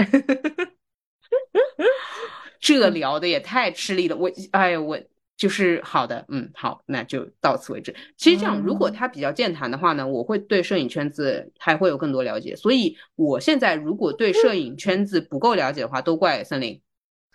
[2.61, 4.17] 这聊的也太吃力了。
[4.17, 4.99] 我，哎呀，我
[5.37, 7.95] 就是好的，嗯，好，那就到此为止。
[8.17, 12.55] 其实这样，如果他比较健谈的话呢，我会对摄影圈子还会有更多了解。
[12.57, 16.81] 所以我现在如果对摄影圈子不够了解的话，都怪森林，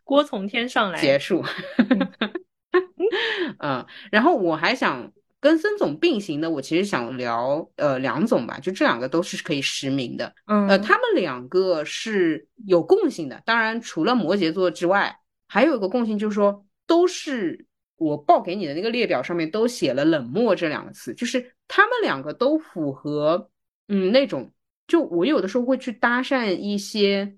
[0.04, 1.00] 锅从天上来。
[1.00, 1.44] 结束。
[3.60, 5.12] 嗯，然后我还想。
[5.42, 17.66] 跟孙总并行的，我其实想聊呃梁总吧，就这两个都是可以实名的，嗯，呃，他们两个是有共性的，当然除了摩羯座之外，还有一个共性就是说，都是
[17.98, 23.50] 我报给你的那个列表上面都写了冷漠这两个词，就是他们两个都符合，
[23.88, 24.52] 嗯，那种
[24.88, 27.36] 就我有的时候会去搭讪一些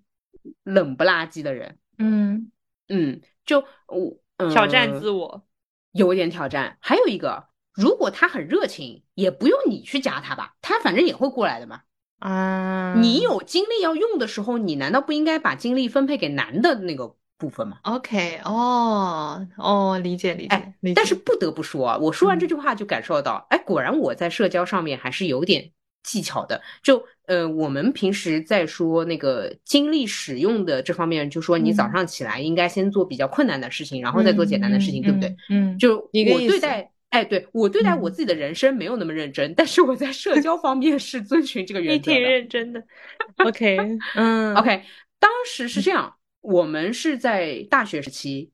[0.63, 2.51] 冷不拉几的人，嗯。
[2.89, 5.47] 嗯，就我挑战自我，
[5.93, 7.45] 有一点挑战，还有一个。
[7.73, 11.81] 如果他很热情，也不用你去加他吧，他反正也会过来的嘛。
[12.19, 20.93] 啊，你有精力要用的时候，你难道不应该把精力分配给男的那个部分吗？OK，哦哦，理解理解。
[20.95, 25.69] 但是不得不说啊，我说完这句话就感受到，哎，果然我在社交上面还是有点
[26.03, 26.61] 技巧的。
[26.81, 35.35] 就呃，我们平时在说那个精力使用的这方面，就说你早上起来应该先做比较困难的事情，然后再做简单的事情，对不对？
[35.49, 36.89] 嗯，就我对待。
[37.13, 42.17] 哎，对我对待我自己的人生没有那么认真，但是我在社交方面是遵循这个原则的。
[42.17, 42.83] 你挺认真的。
[43.35, 43.77] OK，
[44.17, 44.83] 嗯，OK，
[45.19, 48.49] 当时是这样，我们是在大学时期，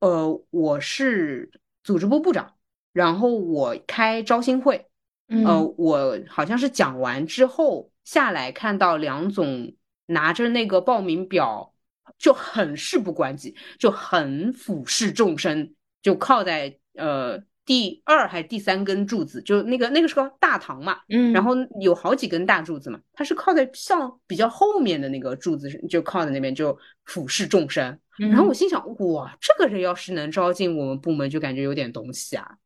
[0.00, 1.52] 呃，我是
[1.84, 2.56] 组织部部长，
[2.92, 4.88] 然后我开招新会，
[5.28, 9.72] 呃，我好像是讲完之后下来看到梁总
[10.06, 11.72] 拿着那个报名表，
[12.18, 17.40] 就很事不关己，就很俯视众生，就靠在呃。
[17.66, 27.98] 第二还是第三根柱子，就那个那个是个大堂嘛，嗯，然后有好几根大柱子嘛，它是靠在像比较后面的那个柱子，就靠在那边就俯视众生。
[28.18, 32.56] 然后我心想，哇，这个人要是能招进我们部门，就感觉有点东西啊。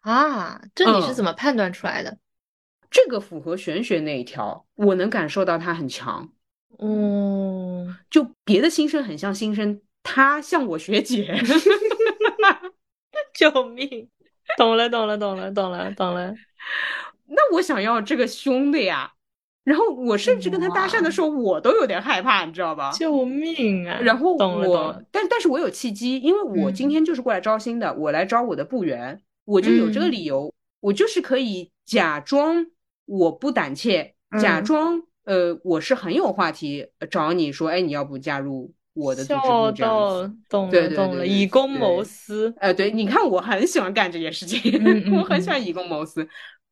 [0.00, 2.18] 啊，这你是怎么判断出来的？
[2.90, 6.30] 这个符合玄学那一条，我能感受到他很强。
[6.78, 11.34] 嗯，就别的新生很像新生，他像我学姐。
[13.34, 14.08] 救命！
[14.56, 16.34] 懂了，懂了，懂了，懂了，懂了。
[17.26, 19.10] 那我想要这个凶的呀。
[19.64, 22.92] 然后我甚至跟他搭讪的时候，我都有点害怕，你知道吧？
[22.92, 23.98] 救命啊！
[24.02, 32.66] 然后我，但但是我有契机，因为我今天就是过来招新的，我来招我的部员，我就有这个理由，我就是可以假装
[33.06, 38.74] 我不胆怯，假装呃我是很有话题找你说，哎，你要不加入？
[38.94, 42.54] 我的组织部这样懂了懂了，以公谋私。
[42.58, 44.60] 呃，对，你看我很喜欢干这件事情，
[45.18, 46.26] 我很喜欢以公谋私。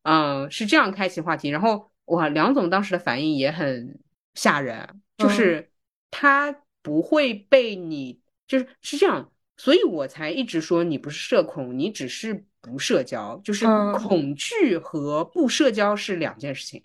[0.05, 1.49] 嗯，是这样开启话题。
[1.51, 3.99] 然后哇，梁总当时的反应也很
[4.35, 5.71] 吓人，就是
[6.11, 16.83] 他不会被你，就是是这样，所以我才一直说你不是社恐，你只是不社交，就是恐惧和不社交是两件事情。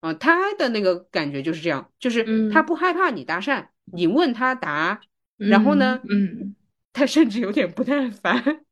[0.00, 3.64] 啊，他的那个感觉就是这样，就是他不害怕你搭讪。
[3.92, 5.00] 你问他答，
[5.36, 6.00] 然后呢？
[6.08, 6.54] 嗯，
[6.92, 8.64] 他甚至有点不耐烦，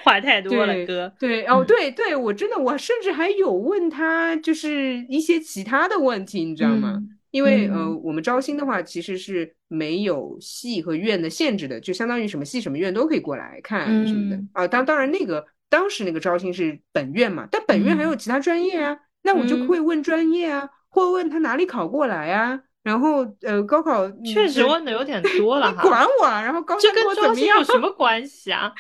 [0.03, 1.13] 话太多了，哥。
[1.19, 7.03] 对，哦，对对，我真的，我甚至还有问他，就是一些其他的问题，你知道吗？
[7.31, 14.67] 因为呃，我们招新的话，其实是没有系和院的限制的，就相当于什么系什么院都可以过来看什么的啊。
[14.67, 20.71] 当当然，那个当时那个招新是本院嘛，但本院还有其他专业啊，那我就会问专业啊。
[20.99, 22.61] 会问他哪里考过来呀？
[22.83, 25.83] 然后呃，高考确实问的有点 多了哈。
[25.83, 28.73] 管我，然后高这跟招新有什么关系啊？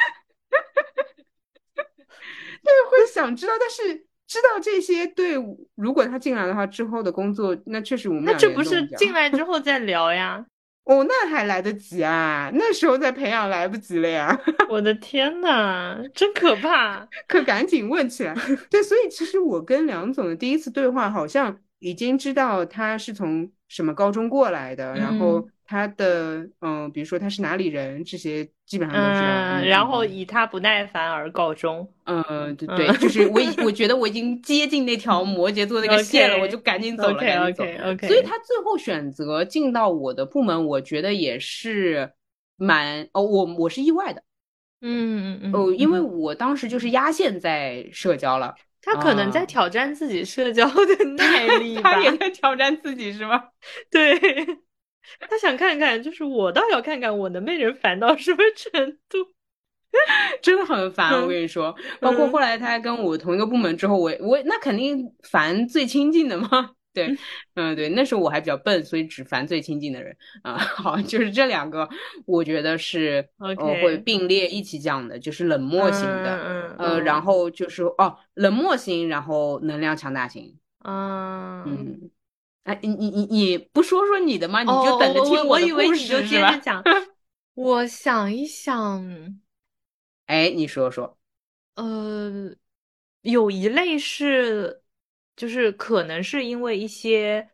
[1.74, 1.84] 对，
[2.90, 5.34] 会想知道，但是知道这些，对，
[5.74, 10.44] 如果他进来的话，之后的工作，那确实我们那这不是进来之后再聊呀？
[10.84, 14.40] 哦，那还来得及啊，那时候再培养来不及了呀！
[14.70, 17.06] 我的天呐，真可怕！
[17.26, 18.34] 可赶紧问起来。
[18.70, 25.48] 对，所以其实我跟梁总的第一次对话，好像已经知道他是从什么高中过来的，然后。
[25.70, 29.28] 他的嗯，比如说他是哪里人，这些基本上都知道。
[29.28, 31.86] 嗯，然后以他不耐烦而告终。
[32.04, 37.64] 嗯，对对，就是我已我觉得我已经接近那条摩羯座那个线了，我就赶紧走了，赶紧走。
[37.64, 42.12] OK，所以他最后选择进到我的部门，我觉得也是
[42.56, 44.22] 蛮哦，我我是意外的。
[44.80, 45.52] 嗯嗯嗯。
[45.52, 48.54] 哦，因为我当时就是压线在社交了。
[48.92, 51.94] 他可能在挑战自己社交的 耐力吧。
[51.94, 53.44] 他也在挑战自己是吗？
[53.90, 54.18] 对。
[55.20, 59.18] 他想看看，就是我倒要看看我能被人烦到什么程度，
[60.42, 61.14] 真的很烦。
[61.22, 66.72] 我跟你说，包括后来他跟我同一个部门之后，我我那肯定烦最亲近的嘛。
[67.06, 67.16] 对，
[67.54, 70.58] 嗯，对，那时候我还比较笨，所以只烦最亲近的人啊。
[70.58, 71.88] 好，就是这两个，
[72.26, 82.10] 我觉得是我会并列一起讲的，就是冷漠型的，呃，然后就是哦，冷漠型，然后能量强大型，嗯嗯。
[82.64, 84.62] 哎，你你你你不说说你的吗？
[84.62, 86.60] 你就等着听我的故事是吧？
[87.54, 89.40] 我想一想，
[90.26, 91.16] 哎，你说说。
[91.76, 92.54] 呃，
[93.22, 94.82] 有一类是，
[95.38, 97.48] 就是可能是因为一些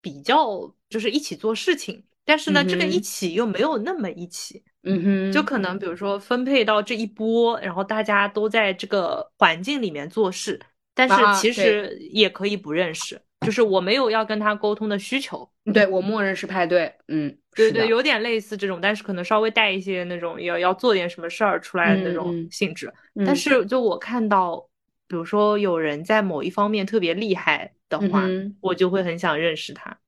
[0.00, 4.62] 比较，就是一起做事情，但是呢，这个一起又没有那么一起。
[4.82, 10.60] 嗯哼，就可能比如说分配到这一波，然后大家都在这个环境里面做事，
[10.94, 13.20] 但是其实也可以不认识。
[13.46, 22.92] 就是我没有要跟他沟通的需求，对我默认是派对，嗯，对对，有点类似这种，但是可能稍微带一些那种要要做点什么事儿出来的那种性质。
[23.24, 24.62] 但是就我看到，
[25.10, 28.28] 比如说有人在某一方面特别厉害的话，
[28.60, 29.98] 我就会很想认识他。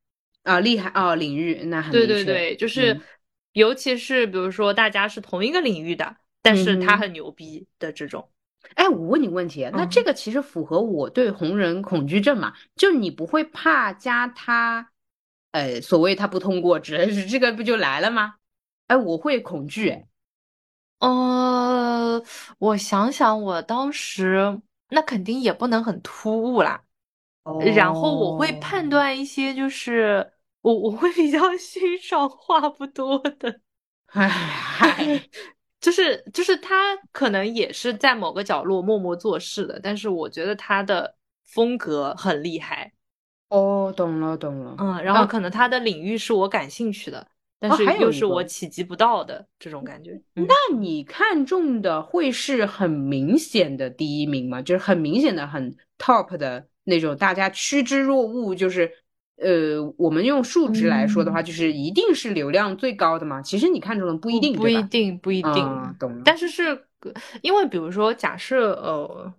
[0.44, 3.00] 啊，厉害啊，领域那很对对对，就是
[3.52, 8.30] 尤其是比如说大家是同一个领域的，但是他很牛逼的这种。
[8.76, 12.54] 哎，我问你问题，那这个其实符合我对红人恐惧症嘛？
[12.76, 14.92] 就你不会怕加他，
[15.50, 18.36] 呃，所谓他不通过，只这个不就来了吗？
[18.86, 19.90] 哎，我会恐惧。
[19.90, 20.06] 哎，
[21.00, 22.22] 呃，
[22.58, 24.60] 我想想，我当时
[24.92, 26.82] 那肯定也不能很突兀啦。
[27.44, 27.60] 哦。
[27.74, 33.60] 然后我会判断一些，就是我我会比较 欣赏话不多的。
[35.80, 42.92] 就是就是他可能也是在某个角落默默做事的，但是我觉得他的风格很厉害。
[43.48, 44.74] 哦，懂了懂了。
[44.78, 47.26] 嗯，然后可能他的领域是我感兴趣的，
[47.62, 50.20] 但是又是我企及不到的这种感觉。
[50.34, 54.60] 那你看中的会是很明显的第一名吗？
[54.60, 58.92] 就是很明显的很 top 的那种，大家趋之若鹜，就是。
[59.36, 63.42] 呃，我们用数值来说的话，就是一定是流量最高的嘛？
[63.42, 65.52] 其实你看中的不一定，不一定，不一定，
[65.98, 66.22] 懂了。
[66.24, 66.86] 但是是
[67.40, 69.34] 因为，比如说，假设呃，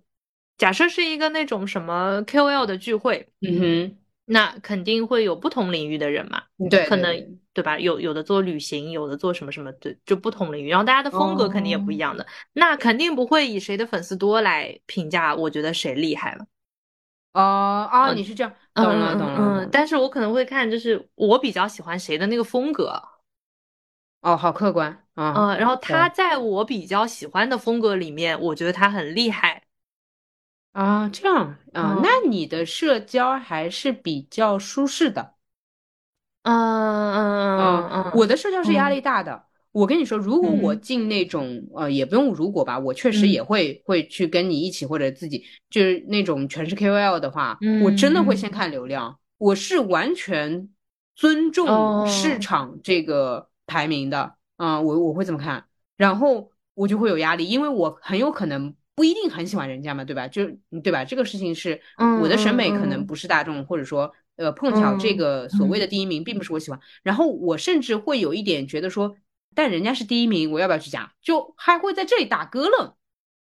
[0.58, 7.78] 假设是一个那种什么 KOL 的聚会，嗯哼，那肯定会有不同领域的人嘛，对，可能对吧？
[7.78, 16.46] 有有的做旅行，有的做什么什么，对，就不同领域，然后大家的风格肯定也不一样的，那肯定不会以谁的粉丝多来评价，我觉得谁厉害了。
[17.34, 19.64] 哦哦，你是这样，懂了懂了。
[19.64, 23.02] 嗯，但是我可能会看，就是我比较喜欢谁的那个风格。
[24.22, 25.34] 哦，好客观啊。
[25.36, 29.63] 嗯，然后他在我比较喜欢的风格里面，我觉得他很厉害。
[30.74, 35.34] 啊，这样啊，那你的社交还是比较舒适的。
[36.42, 39.44] 嗯嗯嗯嗯，我的社交是压力大的。
[39.70, 49.18] 我跟你说，如果我进那种呃，也不用如果吧，我确实也会会去跟你一起或者自己，就是那种全是 KOL 的话，我真的会先看流量。
[49.38, 50.68] 我是完全
[51.14, 55.64] 尊重市场这个排名的，啊，我我会这么看，
[55.96, 60.28] 然后我就会有压力，因为我很有可能不一定很喜欢人家嘛，对吧？
[60.28, 60.46] 就
[60.82, 61.04] 对吧？
[61.04, 61.80] 这个事情是
[62.20, 69.16] 我的审美可能不是大众，或者说呃碰巧这个所谓的第一名并不是我喜欢，然后我甚至会有一点觉得说。
[69.56, 71.12] 但人家是第一名，我要不要去加？
[71.22, 72.94] 就还会在这里打咯楞，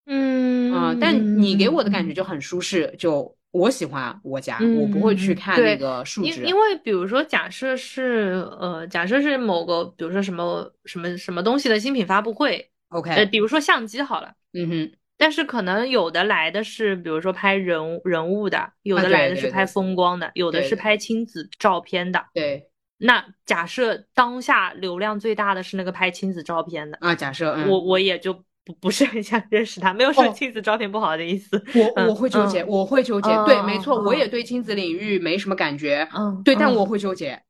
[0.06, 6.40] 嗯啊，但你给我的感觉就很舒适，就我喜欢我加，我不会去看那个数值。
[6.42, 22.70] 因因为比如说，假设是呃，假设是某个，比如说什么什么什么东西的新品发布会，OK，呃，比如说相机好了，嗯哼，但是可能有的来的是，比如说拍人人物的，有的来的是拍风光的，有的是拍亲子照片的，对。
[22.96, 28.32] 那假设当下流量最大的是那个拍亲子照片的啊，假设我我也就
[28.64, 31.62] 不不是很想认识他，没有说亲子照片不好的意思。
[31.74, 33.28] 我我会纠结，我会纠结。
[33.44, 36.08] 对，没错，我也对亲子领域没什么感觉。
[36.14, 37.40] 嗯，对，但我会纠结。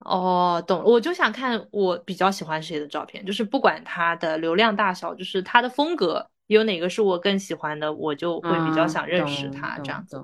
[0.00, 0.82] 哦，懂。
[0.82, 10.22] 我就想看我比较喜欢谁的照片，就是不管他的流量大小，就是他的风格有哪个是我更喜欢的，我就会比较想认识他这样子。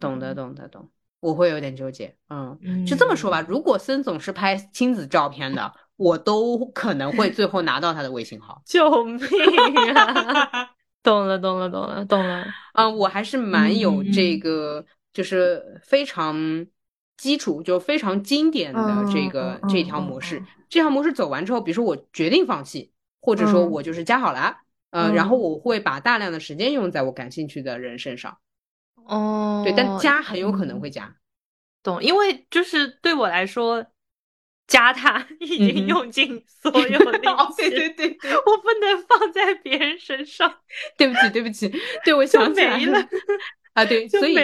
[0.00, 0.88] 懂的，懂的，懂。
[1.20, 2.16] 我会有点纠结。
[2.30, 5.72] 嗯，就这么说吧，如果森总是拍亲子照片的。
[5.98, 9.18] 我都可能会最后拿到他的微信号， 救命
[9.94, 10.68] 啊！
[11.02, 12.46] 懂了，懂了，懂了，懂了。
[12.76, 16.66] 嗯，我还是蛮有这个，就是非常
[17.16, 20.42] 基础，就非常经典的这个这条模式。
[20.68, 22.92] 这条模式走完之后，比如说我决定放弃，
[23.22, 24.58] 或者说我就是加好了，
[24.90, 28.38] 嗯，然后我会把大量的时间用在我感兴趣的人身上。
[28.94, 31.16] 哦，对，但加很有可能会加，
[31.82, 32.02] 懂？
[32.02, 33.86] 因为就是对我来说。
[34.68, 40.52] 加他 已经用尽所有 力气，对对对，我不能放在别人身上。
[40.98, 41.72] 对不起，对不起，
[42.04, 43.00] 对我 想起来了。
[43.76, 44.34] 啊，对，所以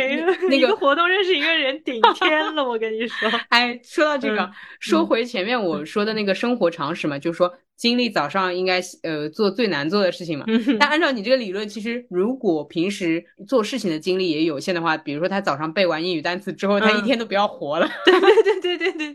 [0.50, 3.30] 那 个活动认识一个人顶 天了，我跟你说。
[3.48, 10.44] 哎，说到这个，说回前面我说的那个生活常识嘛，就是说经历早上应该呃做最难做的事情嘛。
[10.78, 17.88] 但按照你这个理论，其实如果平时做事情的精力也有限的话，比如说他早上背完英语单词之后，他一天都不要活了。
[18.04, 19.14] 对对对对对对。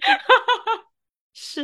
[1.39, 1.61] 是，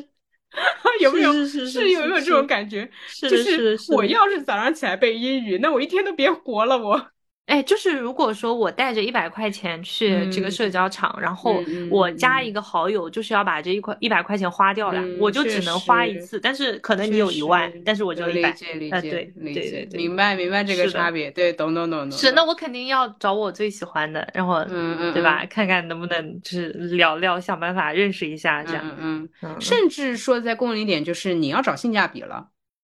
[1.02, 2.88] 有没有是有没有这种感觉？
[3.20, 7.08] 就是我要是早上起来背英语，那我一天都别活了我。
[7.46, 16.40] 哎，就是如果说我带着一百块钱去这个社交场，然后我加一个好友，就是要把这一块一百块钱花掉了，我就只能花一次。
[16.40, 18.50] 但是可能你有一万，但是我就一百。
[18.50, 21.30] 理解理解，对对对对，明白明白这个差别。
[21.32, 22.18] 对，懂懂懂懂。
[22.18, 25.46] 是，那我肯定要找我最喜欢的，然后嗯嗯，对吧？
[25.50, 28.98] 看看能不能就是聊聊，想办法认识一下这样。
[28.98, 32.48] 嗯嗯，甚至说在共同点就是你要找性价比了，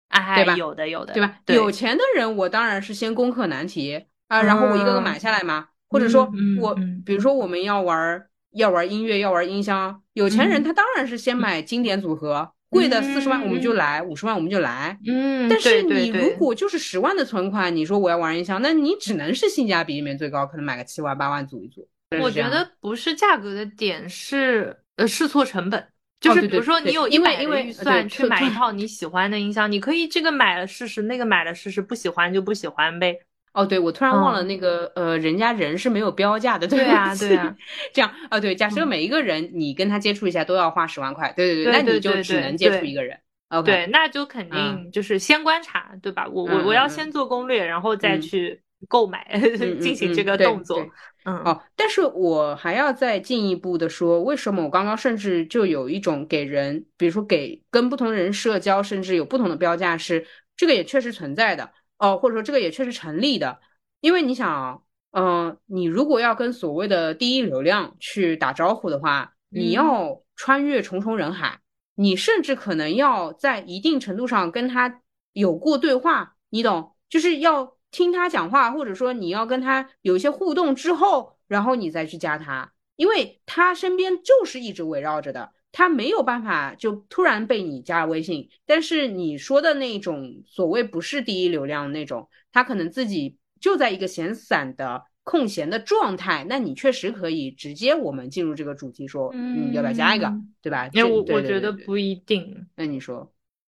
[0.09, 0.57] 哎，对吧？
[0.57, 1.39] 有的有的，对吧？
[1.49, 4.05] 有钱的人，我当然是先攻克难题。
[4.29, 8.23] 啊，然后我一个个买下来嘛，或者说我，比如说我们要玩
[8.53, 14.99] 要玩音乐，要玩音箱，有钱人他当然是先买经典组合，贵的四十万我们就来，五十万我们就来。
[15.07, 21.89] 嗯，但是你如果就是十万的存款，你说我要玩音箱，那你只能是性价比里面最高，可能买个七万八万组一组。
[22.23, 25.87] 我觉得不是价格的点，是呃试错成本，
[26.21, 33.19] 就是比如说你有一百因为预算去买一套你喜欢的音箱，你可以这个买了试试，那个买了试试，不喜欢就不喜欢呗。
[33.59, 37.57] 哦，对，我突然忘了那个，呃，人家人是没有标价的，对啊，对啊，
[37.93, 43.19] 这样啊，对，假设每一个人你跟他接触一下都要花十万块，对对对，那你就只能接触一个人。
[43.65, 46.29] 对，那就肯定就是先观察，对吧？
[46.31, 49.27] 我我我要先做攻略，然后再去购买，
[49.81, 50.87] 进行这个动作，
[51.25, 60.25] 嗯，哦，但是我还要再进一步的说，为什么我刚刚甚至就有一种给人，比如说给跟不同人社交，甚至有不同的标价，是
[60.57, 61.69] 这个也确实存在的。
[61.99, 63.59] 哦，或者说这个也确实成立的，
[64.01, 71.61] 因为你想，嗯，你如果要跟所谓的第一流量去打招呼的话，你要穿越重重人海，
[71.97, 76.95] 你甚至可能要在一定程度上跟他有过对话，你懂？
[77.09, 85.53] 就是要听他讲话，或者说你要跟他有一些互动之后，然后你再去加他，因为他身边就是一直围绕着的。
[85.71, 100.89] 他没有办法就突然被你加微信，但是你说的那种所谓不是第一流量那种，他可能自己就在一个闲散的空闲的状态，那你确实可以直接我们进入这个主题说，嗯，要不要加一个，对吧？
[100.95, 102.67] 因为我我觉得不一定。
[102.77, 103.31] 那你说，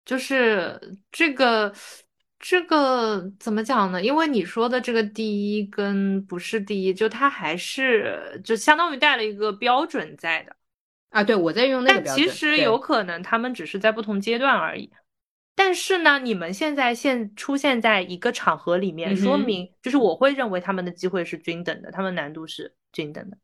[0.05, 1.73] 就是这个
[2.39, 4.01] 这个怎么讲呢？
[4.01, 10.55] 因为你说的这个第一跟不是第一，就它还是就相当于带了一个标准在的。
[11.11, 12.25] 啊，对，我在用那个标准。
[12.25, 14.91] 但其实有可能他们只是在不同阶段而已。
[15.53, 23.37] 但是呢，你们现在现出现在一个场合里面，说明就是我会认为他们的机会是均等的，他们难度是均等的。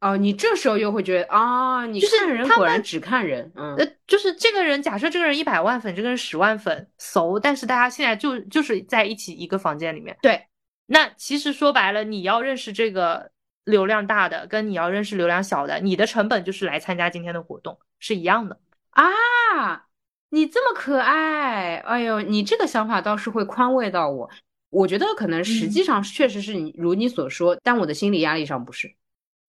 [0.00, 10.16] 哦，你这时候又会觉得啊，你看人果然只看人，嗯，呃，就是这个人，假设这个人一百万粉，这个人十万粉，熟，但是大家现在就就是在一起一个房间里面。
[10.22, 10.46] 对，
[10.86, 13.33] 那其实说白了，你要认识这个。
[13.64, 18.58] 流量大的跟你要认识流量小的，你的成本就是来参加今天的活动是一样的
[18.90, 19.86] 啊！
[20.30, 24.28] 你这么可爱，哎呦，你这个想法倒是会宽慰到我。
[24.70, 28.88] 我觉得可能实际上确实是你如你所说，但我的心理压力上不是。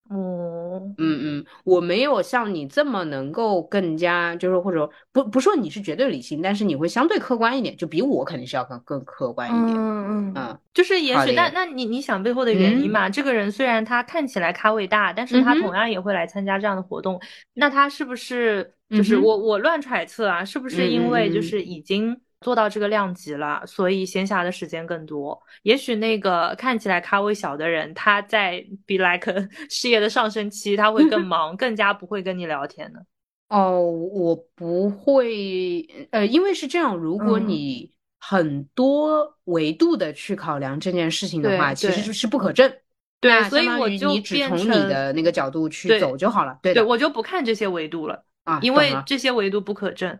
[0.08, 0.55] 哦，嗯
[0.98, 9.76] 嗯嗯，我没有像你这么能够更加，就是或者不不说你是绝对理性，但是你会相对客观一点，就比我肯定是要更更客观一点。
[9.76, 13.08] 嗯嗯嗯，就是也许那那你你想背后的原因嘛？
[13.08, 17.20] 这个人虽然他看起来咖位大，但是他同样也会来参加这样的活动，
[17.54, 20.44] 那他是不是就是我我乱揣测啊？
[20.44, 22.16] 是不是因为就是已经。
[22.46, 25.36] 做到这个量级了，所以闲暇的时间更多。
[25.64, 33.00] 也许那个看起来咖位小的人，他在 be like 事业的上升期，他会更 忙，更加不会跟你聊天呢。
[33.48, 37.90] 哦，我不会，呃，因为是这样，如果你
[38.20, 42.72] 很多维度的去考量这件事情的话，其实是不可证。
[43.20, 46.56] 对，所以我就你只从你的那个角度去走就好了。
[46.62, 50.16] 对，我就不看这些维度了啊，因为这些维度不可证。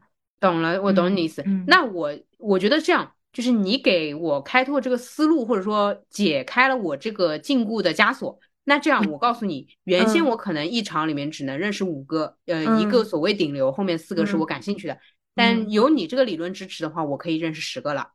[0.47, 1.45] 懂了，我懂你意思。
[1.67, 8.39] 那我我觉得这样，就是你给我开拓这个思路，或者说解开了我这个禁锢的枷锁。
[8.65, 14.99] 那这样，我告诉你，原先我可能一场里面只能认识五个，呃，一个所谓顶流，后面四个是我感兴趣的。
[15.35, 18.09] 但有你这个理论支持的话，我可以认识十个了。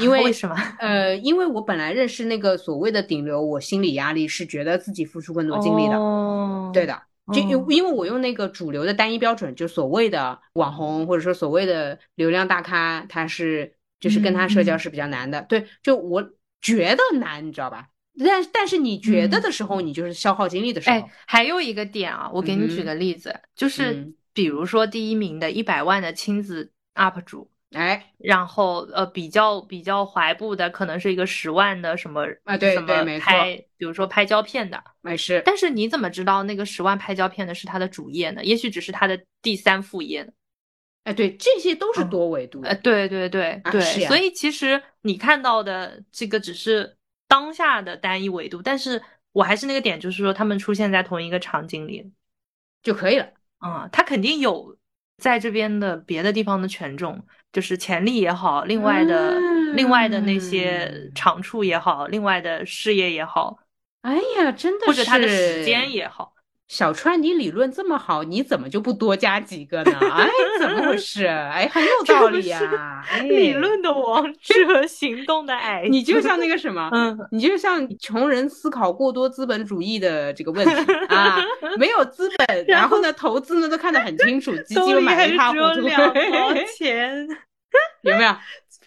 [0.00, 0.54] 因为什么？
[0.78, 5.96] 呃，因为我本来认识那个所谓的顶流，我心理压力是觉得自己付出更多精力的。
[5.96, 7.02] 哦，对的，
[7.32, 15.42] 就因为我用那个主流的单一标准，就所谓的网红或者说所谓的流量大咖，他是就是跟他社交是比较难的。
[15.42, 17.88] 对，就我觉得难，你知道吧？
[18.18, 20.96] 但但是你觉得的时候，你就是消耗精力的时候。
[20.96, 35.42] 哎，还有一个点啊，我给你举个例子，就是比如说第一名的一百万的亲子 UP 主，哎，然后呃比较比较怀步的可能是一个十万的什么啊，对对，没错，拍比如说拍胶片的，没事。
[35.44, 38.44] 但是你怎么知道那个十万拍胶片的是他的主业呢？
[38.44, 40.32] 也许只是他的第三副业呢。
[41.04, 42.60] 哎，对，这些都是多维度。
[42.62, 46.96] 呃，对对对对，所以其实你看到的这个只是。
[47.30, 49.02] 当下的单一维度，但是
[49.32, 52.10] 我还是那个点，就是说他们出现在同一个场景里
[52.82, 53.28] 就可以了。
[53.58, 54.78] 啊，他肯定有
[55.18, 57.22] 在这边的别的地方的权重，
[57.52, 59.38] 就是潜力也好，另外的
[59.74, 63.58] 另外的那些长处也好，另外的事业也好。
[64.02, 66.34] 哎呀，真的，或者他的时间也好。
[66.68, 69.92] 小川，你理论这么好，你怎么就不多加几个呢？
[70.12, 70.28] 哎，
[70.60, 71.24] 怎么回事？
[71.24, 73.02] 哎，很有道理呀！
[73.22, 81.42] 理论的王者，行动的矮，你就像那个什么，嗯，你就像穷人思考过多资本主义的这个问题啊，
[81.78, 87.26] 没有资本，然后呢，投资呢都看得很清楚，基金买一塌糊涂，两毛 钱，
[88.02, 88.30] 有没有？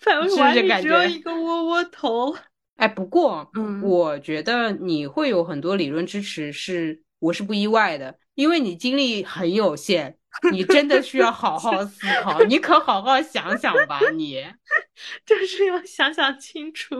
[0.03, 2.35] 是不是感觉一个窝窝头？
[2.77, 7.01] 哎，不过，嗯，我觉得你会有很多理论支持是。
[7.21, 10.15] 我是不意外的，因为你精力很有限，
[10.51, 14.43] 你真的需要好好 思考，你可好好想想吧，你
[15.23, 16.95] 就是要想想清楚，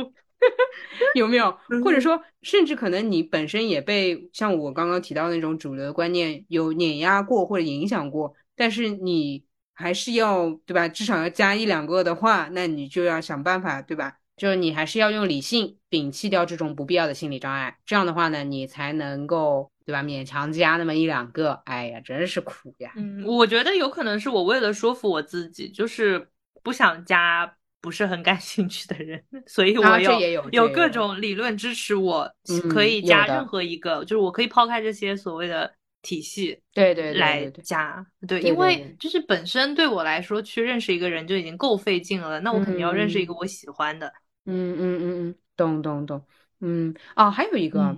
[1.16, 1.58] 有没有？
[1.84, 9.44] 或者说，甚至可能你本身也被像我刚刚提到那种主流的观念有碾压过或者影响过，但是你
[9.74, 10.88] 还是要对吧？
[10.88, 14.18] 至少要加一两个的话，那你就要想办法对吧？
[14.38, 19.72] 就是你还是要用理性摒弃掉这种不必要的心理障碍，这样的话呢，你才能够。
[19.92, 20.02] 对吧？
[20.02, 22.94] 勉强加那么一两个，哎呀，真是苦呀。
[22.96, 26.30] 嗯，我觉得有可能是我为了说服我自己，就是
[26.64, 30.18] 不想加不是很感兴趣的人，所以我有
[30.52, 32.26] 有各种理论支持我
[32.70, 35.70] 可以加任何一个，就是我可以抛开这些所谓的
[36.02, 38.06] 体系，对对来加。
[38.26, 44.08] 对，因为就是本身对我来说，去认识一个人就已经够费劲了，那我肯定要认识一个我喜欢的。
[44.46, 46.26] 嗯嗯嗯嗯，懂懂懂。
[46.62, 47.94] 嗯啊，还有一个。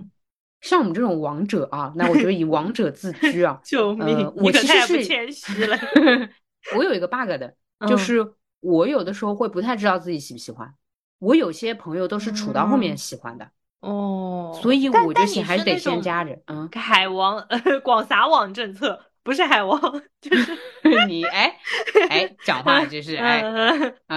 [0.64, 4.32] 像我们这种王者啊，那我觉得以 王者自居啊，救命！
[4.36, 5.78] 我其实是谦虚了。
[6.74, 7.54] 我有一个 bug 的，
[7.86, 8.26] 就是
[8.60, 10.74] 我有的时候会不太知道自己喜不喜欢。
[11.18, 13.46] 我有些朋友都是处到后面喜欢的
[13.80, 16.38] 哦，所以我就先还是得先加着。
[16.46, 17.46] 嗯， 海王
[17.82, 19.78] 广撒网政策不是海王，
[20.22, 20.56] 就是
[21.06, 21.54] 你哎
[22.08, 23.42] 哎讲话就是哎，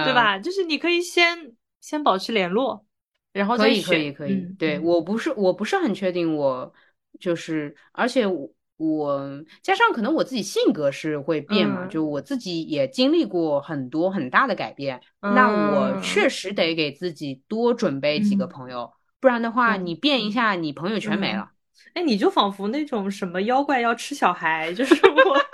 [0.04, 0.38] 对吧？
[0.38, 2.86] 就是你可以先先保持联络。
[3.32, 6.72] 然后可以可以可以，对我不是我不是很确定，我
[7.20, 8.24] 就是，而且
[8.76, 21.50] 我加上可能我自己性格是会变嘛，就我自己也经历过很多很大的改变，那我确实得给自己多准备几个朋友，不然的话你变一下，你朋友全没了。
[21.94, 25.46] 哎，你就仿佛那种什么妖怪要吃小孩，就是我，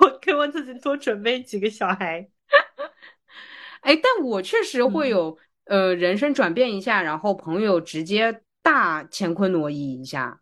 [0.06, 2.28] 我给我自己多准备几个小孩。
[3.82, 5.38] 哎，但我确实会有。
[5.70, 10.40] 呃，人生转变一下，然后朋友直接大乾坤挪移一下，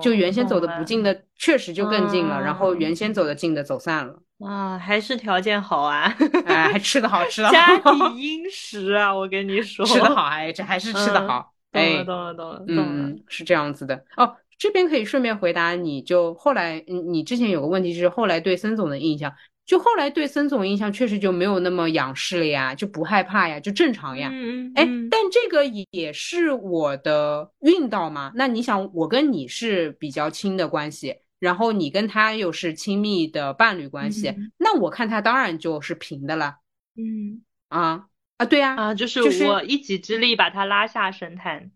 [0.00, 4.22] 就原先走的不近的，确实就更近了，然后原先走的近的走散了。
[4.42, 6.16] 啊，还是条件好啊，
[6.46, 14.34] 哎，还吃的好，吃 的好，家底殷实啊，我跟你说， 吃的好，哎，这还是吃的好，哎，懂了，懂了，懂了，嗯，是这样子的哦。
[14.58, 19.30] 这边可以顺便回答，你就后来，你你之前有个问题是后来对孙总的印象。
[19.64, 24.28] 就后来对森总印象确实就没有那么仰视了呀，就不害怕呀，就正常呀。
[24.32, 28.32] 嗯哎，但这个也是我的运道嘛。
[28.34, 36.56] 那你想，我跟你是比较亲的关系，然后你跟他又是亲密的伴侣关系，那我看他当然就是平的了。
[36.96, 38.06] 嗯，啊
[38.38, 41.70] 啊，对呀啊，就是就是我一己之力把他拉下神坛。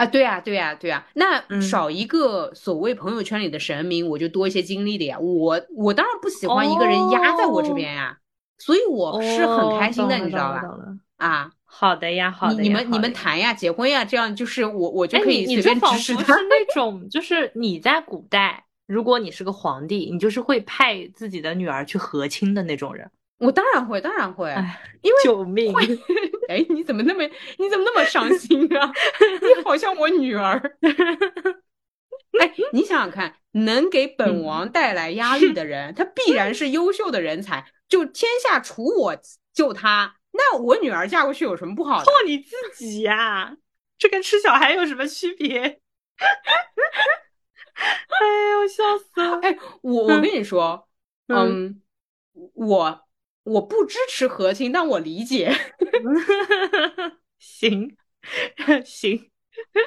[0.00, 5.18] 啊，对呀对呀对呀，那嗯少一个所谓朋友圈里的神明，我就多一些精力的呀。
[5.18, 8.16] 我我当然不喜欢一个人压在我这边呀，
[8.58, 10.62] 所以我是很开心的，哦你知道吧？
[11.18, 12.60] 啊，好的呀，好的呀。
[12.62, 16.22] 你你们你们谈呀，结婚呀，这样就是我我就哎，可以随便指使他。
[16.22, 23.10] 佛是那 种，就是你在古代，如果你是个皇帝，你就是会派自己的女儿去和亲的那种人。
[23.40, 25.74] 我当然会，当然会，哎，因为救命！
[26.48, 27.22] 哎，你怎么那么
[27.58, 28.92] 你怎么那么伤心啊？
[29.56, 30.60] 你好像我女儿。
[32.38, 37.66] 哎，你想想看，能给嗯本王带来压力的人，他必然是优秀的人才。
[37.88, 39.16] 就天下除我
[39.52, 42.04] 就他，那我女儿嫁过去有什么不好的？
[42.04, 43.56] 做你自己呀，
[43.98, 45.80] 这跟吃小孩有什么区别？
[47.80, 49.40] 哎呦，笑死了！
[49.40, 50.86] 哎，我我跟你说，
[51.28, 51.80] 嗯，
[52.54, 53.00] 我
[53.44, 55.50] 我不支持和亲，但我理解，
[57.38, 57.96] 行
[58.84, 59.30] 行，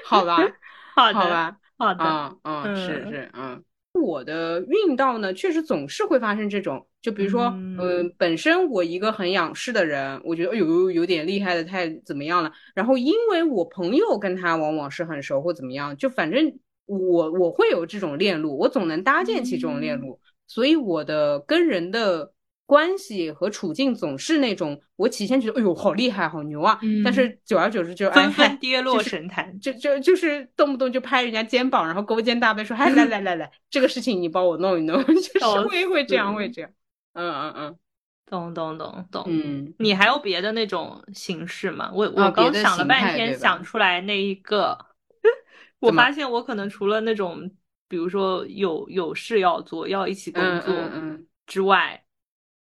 [0.06, 0.52] 好吧，
[0.96, 1.60] 好的，好吧。
[1.78, 7.46] 好的，嗯嗯，是嗯是嗯，我的运道呢，确实总是会发生这种，就比如说，
[7.78, 20.02] 嗯嗯、本身我一个很仰视的人，我觉得哎呦有点厉害的，太怎么样了，然后因为我朋友跟他往往是很熟或怎么样，就反正我我会有这种链路，我总能搭建起这种链嗯。
[20.02, 22.34] 路，所以我的跟人的。
[22.74, 26.80] 关系和处境总是那种，我起先觉得，哎呦，好厉害，好牛啊！
[26.82, 29.60] 嗯但是久而久之就，哎纷纷跌落神坛。
[29.60, 34.98] 就就就是动不动就拍人家肩膀，然后勾肩搭背说：“哎，来来来来，这个事情你帮我弄一弄。
[35.06, 36.72] ”就是笑会会这样会这样，
[37.14, 37.76] 嗯嗯嗯
[38.26, 39.24] 懂懂懂懂。
[39.28, 41.92] 嗯，你还有别的那种形式吗？
[41.94, 44.76] 我我刚想了半天，想出来那一个，
[45.80, 47.52] 我发现我可能除了那种，
[47.88, 50.76] 比如说有有事要做，要一起工嗯作
[51.46, 52.03] 之外，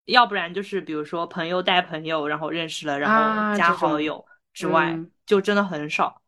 [0.06, 6.20] 要不然就是比如说朋友带朋友，然后认识了，然啊后加好友之外，嗯就真的很少。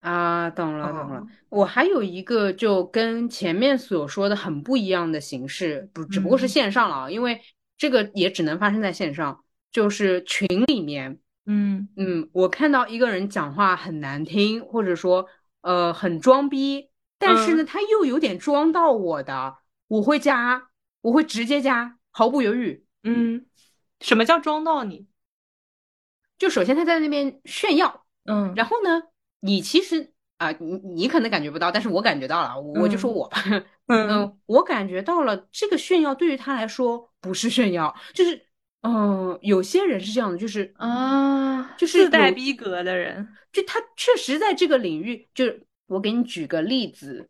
[0.00, 1.28] 啊，懂了懂了嗯。
[1.48, 7.40] 我还有一个就跟前面所说的很不一样的形式，不只不过是嗯线上了啊，因为
[7.76, 11.18] 这个也只能发生在线上，就是群里面。
[11.46, 15.26] 嗯嗯，我看到一个人讲话很难听，或者说
[15.62, 19.56] 呃很装逼，但是呢，嗯他又有点装到我的，
[19.88, 20.68] 我会加，
[21.00, 22.84] 我会直接加，毫不犹豫。
[23.08, 23.46] 嗯，
[24.00, 25.06] 什么叫装到你？
[26.38, 28.52] 就首先他在那边炫耀，嗯。
[28.56, 29.02] 然后呢，
[29.40, 33.42] 你其实啊、你你可能感觉不到，但是我感觉到了，我就说嗯我吧，
[33.88, 34.08] 嗯。
[34.08, 38.46] 嗯，我感觉到了这个炫耀对于他来说不是炫耀，就是
[38.82, 43.28] 嗯、有些人是这样的，就是啊，就是自带逼格的人。
[43.50, 47.28] 就他确实在这个领域，就是我给你举个例子，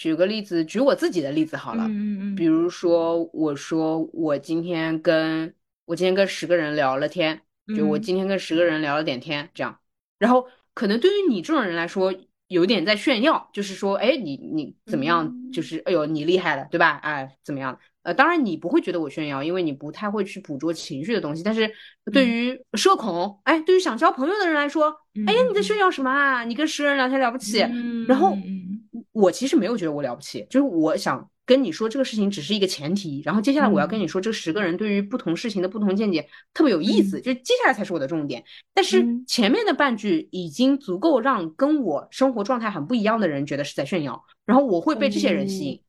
[0.00, 1.84] 举个例子，举我自己的例子好了。
[1.86, 5.52] 嗯嗯比如说，我说我今天跟
[5.84, 7.38] 我今天跟十个人聊了天，
[7.76, 9.78] 就我嗯今天跟十个人聊了点天，这样。
[10.18, 12.14] 然后可能对于你这种人来说，
[12.48, 15.26] 有点在炫耀，就是说，哎，你你怎么样？
[15.26, 16.98] 嗯就是哎呦，你厉害了，对吧？
[17.02, 17.78] 哎，怎么样？
[18.02, 21.42] 呃，当然你不会觉得我炫耀，因为你不太会去捕捉情绪的东西。
[21.42, 21.70] 但是
[22.10, 24.96] 对于社恐，哎，对于想交朋友的人来说，
[25.26, 26.42] 哎呀，你在炫耀什么啊？
[26.44, 27.60] 你跟十个人聊天了不起？
[27.64, 28.69] 嗯然后嗯
[29.12, 38.44] 我其实没有觉得我了不起，就是我想跟你说这个事情只是一个前提，然后接下来我要跟你说这十个人对于不同事情的不同见解特别有意思，就接下来才是我的重点。
[38.72, 45.82] 但是嗯前面的半句已经足够让跟我生活状态很不一样的人觉得是在炫耀，然后我会被这些人吸引。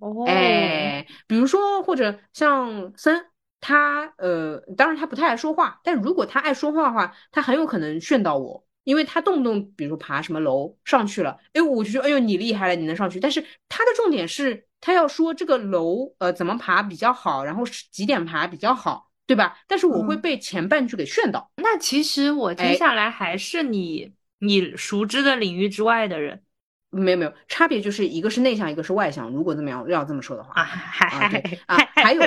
[0.00, 3.26] 哦，哎，比如说或者像森。
[3.58, 13.18] 他呃，当然他不太爱说话，但如果他爱说话的话，他很有可能炫到我，因为他动不动比如爬什么楼上去了，哎，我就说哎呦你厉害了，你能上去。
[13.18, 19.58] 但是他的重点是他要说这个楼呃怎么爬比较好，然后是几点爬比较好，对吧？
[19.66, 21.50] 但是我会嗯被前半句给炫到。
[21.56, 26.42] 那其实我听哎下来还是你你熟知的领域之外的人
[26.90, 29.28] 没有没有，差别就是一个是内向，一个是外向。
[29.30, 32.22] 如果这么样要这么说的话啊，还啊，还啊，还有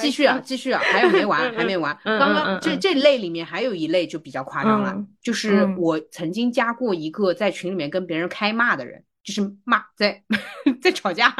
[0.00, 1.96] 继续啊，继续啊，还有没完， 嗯还没完。
[2.04, 10.22] 嗯刚刚这这类里面还有一类就比较夸张了嗯，就是嗯我曾经加过一个在群里面跟别人开骂的人，就是骂在
[10.82, 11.32] 在吵架，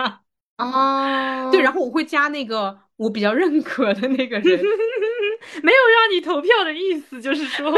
[0.58, 4.44] 哦对，然后我会加那个我比较认可的那个人，
[5.62, 7.72] 没有让你投票的意思，就是说，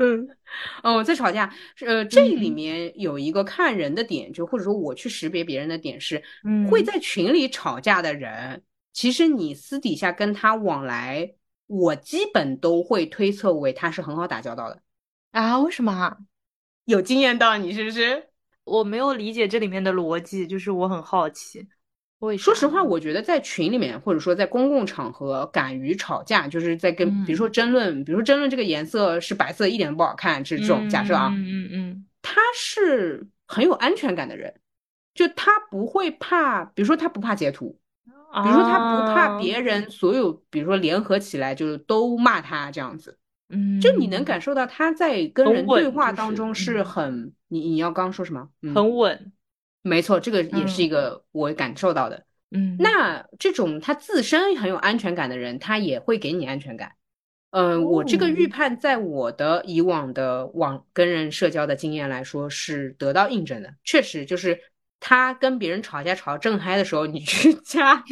[0.00, 0.26] 嗯
[0.82, 1.52] 哦，在吵架，
[1.86, 8.62] 呃，这里嗯面有一个看人的点，就或者说我去识别别人的点是，嗯会在群里吵架的人，
[8.94, 11.34] 其实你私底下跟他往来，
[11.66, 14.82] 我基本都会推测为他是很好打交道的。
[15.32, 16.16] 啊，为什么啊？
[16.86, 18.30] 有惊艳到你是不是？
[18.64, 21.68] 我没有理解这里面的逻辑，就是我很好奇。
[22.36, 31.28] 说实话，我觉得在群里面或者说在公共场合敢于吵架，就是在跟比如说争论，比如说争论这个颜色是白色，一点都不好看，是这种假设啊。
[31.34, 34.52] 嗯嗯嗯，他是很有安全感的人，
[35.14, 43.16] 就他不会怕，比如说他不怕截图，比如说他不怕别人所有，比如说联合起来就是都骂他这样子。
[43.48, 48.48] 嗯，就你能感受到他在跟人对话当中是很，你你要刚刚说什么？
[48.74, 49.32] 很稳。
[49.82, 52.26] 没错，这个也是一个我感受到的。
[52.50, 56.92] 嗯，那这种他自身很有安全感的人，他也会给你安全感。
[57.50, 63.74] 嗯，我这个预判在我的以往的网跟人社交的经验来说是得到印证的。
[63.84, 64.60] 确实，就是
[65.00, 68.04] 他跟别人吵架吵正嗨的时候，你去 加他，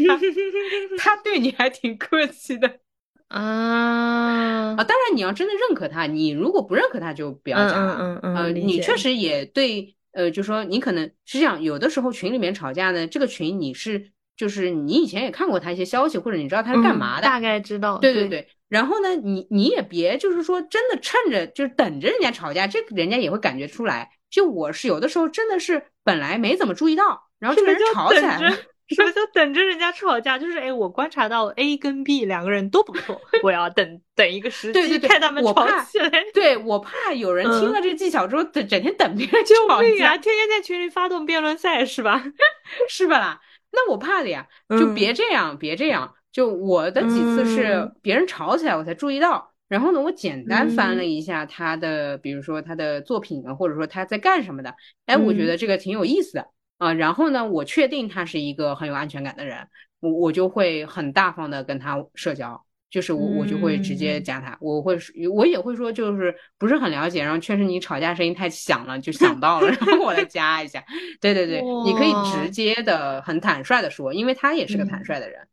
[0.98, 2.78] 他对你还挺客气的。
[3.28, 7.96] 啊啊，当然你要真的认可他，你如果不认可他就不要加了。
[8.00, 9.96] 嗯嗯嗯，你确实也对。
[10.12, 17.98] 呃，就说你可能是这样，有的时候群里面吵架呢，这个群你是就是你以前也看过他一些消息，或者你知道他是干嘛的，大概知道。
[17.98, 18.48] 对对对。
[18.68, 24.10] 然后呢，你你也别就是说真的趁着就是等着人家吵架，这人家也会感觉出来。
[24.30, 28.56] 就我是有的时候真的是本来没怎么注意到，然后这个人吵起来了。
[28.88, 30.38] 什么叫等着人家吵架？
[30.38, 36.10] 就是哎，我观察到 A 跟 B 两个人都不错，我要等等一个时机看他们吵起来。
[36.32, 42.24] 对我怕有人听了这个技巧之后，整整天等别人吵架，天天在群里发动辩论赛是吧？
[42.88, 43.40] 是吧啦？
[43.72, 46.14] 那我怕的呀，就别这样，别这样。
[46.32, 49.52] 就我的几次是别人吵起来，我才注意到。
[49.68, 54.74] 然后呢，我简单翻了一下他的，比如说他的作品啊，或者说他在干什么的。
[55.04, 56.46] 哎，我觉得这个挺有意思的。
[56.78, 59.68] 啊，然后呢，我确定他是一个很有安全感的人，
[60.00, 64.96] 我我就会很大方的跟他社交，就是我我就会直接加他，我会
[65.30, 70.82] 我也会说，就是不是很了解，然后确实你吵架声音太响了，就想到了，然后我来加一下。
[71.20, 75.46] 对对对，你可以直接的、很坦率的说，因为他也是个坦率的人。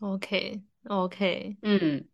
[0.00, 2.04] OK OK，嗯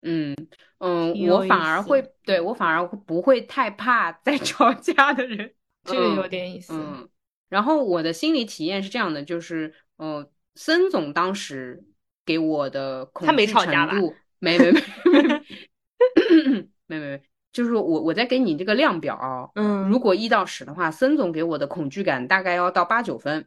[0.00, 0.36] 嗯
[0.78, 5.52] 嗯，我反而会对我反而不会太怕在 吵架的人，
[5.84, 6.72] 这个有点意思。
[6.72, 7.06] 嗯。
[7.52, 11.84] 然后我的心理体验是这样的，就是，呃，森总当时
[12.24, 17.22] 给我的恐惧程度，没没没没没没没，
[17.52, 23.44] 就是我我在给你这个量表，啊嗯，如果一到十的话，森总给我的恐惧感大概要到八九分，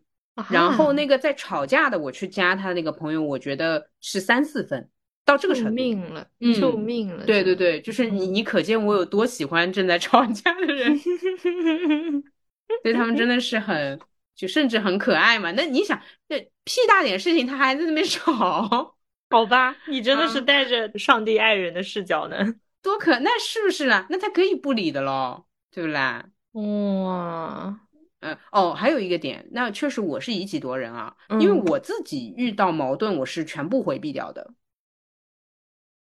[0.51, 4.88] 然后那个在吵架的我去加他那个朋友，我觉得是三四分，
[5.26, 6.14] 到这个程度，救命。
[6.14, 6.28] 了，
[6.62, 10.95] 救命了，对对对，就是你你可见我有多喜欢正在吵架的人。
[12.84, 13.99] 对他们真的是很，
[14.36, 15.51] 就甚至很可爱嘛。
[15.51, 18.34] 那你想，这屁大点事情他还在那边吵，
[19.30, 19.76] 好吧？
[19.88, 24.05] 你真的是带着上帝爱人的视角呢，多可那是不是啦？
[24.09, 26.26] 那他可以不理的喽，对不啦？
[26.53, 27.80] 哇，
[28.22, 34.53] 嗯哦，还有一个点，那确实我是以己度人啊，因为我自己遇到矛盾，我是全部回避掉的，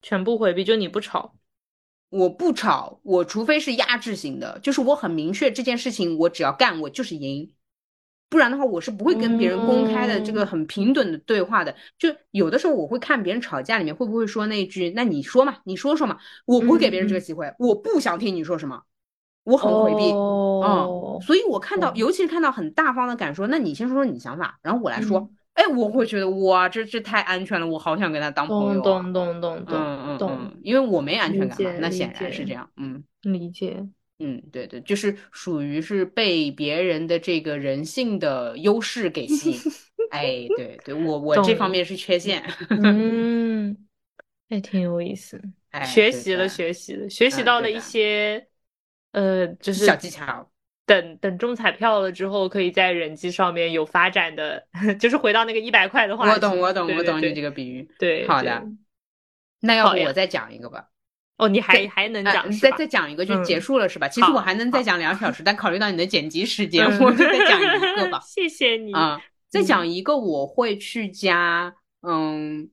[0.01, 1.35] 全部回避，就你不吵。
[2.17, 7.51] 我不吵，我除非是压制型的，就是我很明确这件事情，我只要干，我就是赢，
[8.31, 11.75] 不然的话，我是不会跟别人公开的这个很平等的对话的。
[11.99, 18.83] 就有的时候我会看别人吵架里面会不会说那句，那你说嘛，你说说嘛，我不会给别人这个机会，我不想听你说什么，
[19.43, 25.29] 我很回避，嗯，所以我看到，尤其是看到很大方的敢说，那你先说说你想法，然后我来说。
[25.55, 28.81] 哎，我会觉得哇，这这太安全了，我好想跟他当朋友。
[28.81, 32.69] 懂懂懂懂懂懂，因为我没安全感嘛，那显然是这样。
[32.77, 33.87] 嗯，理解。
[34.19, 39.59] 嗯，对对，就是属于是被别人的这个人性的优势给吸引。
[40.11, 42.43] 哎，对对，我我这方面是缺陷。
[42.71, 43.77] 嗯，
[44.49, 45.41] 还挺有意思。
[45.85, 48.47] 学习了，学习了，学习到了一些
[49.13, 50.49] 呃，就是小技巧。
[50.87, 54.67] 等等中彩票了之后，可以在人机上面有发展的，
[55.01, 56.31] 就是回到那个一百块的话。
[56.31, 57.89] 我懂，我懂，我懂你这个比喻。
[57.99, 58.63] 对，好的。
[59.61, 60.89] 那要不我再讲一个吧？
[61.39, 62.51] 哦，你还还能讲？
[62.59, 64.07] 再再讲一个就结束了是吧？
[64.09, 68.21] 其实我还能再讲两小时， 但考虑到你的剪辑时间，我就再讲一个吧。
[68.27, 69.21] 谢谢你啊！
[69.49, 71.75] 再讲一个，我会去加，
[72.07, 72.69] 嗯。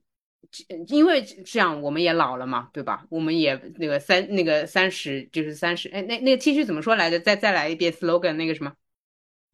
[0.88, 3.06] 因为这样，我们也老了嘛，对吧？
[3.10, 7.20] 我们也那个三那个三十就是三十，哎，那那个 T 恤怎么说来着？
[7.20, 8.74] 再再来一遍 slogan，那个什么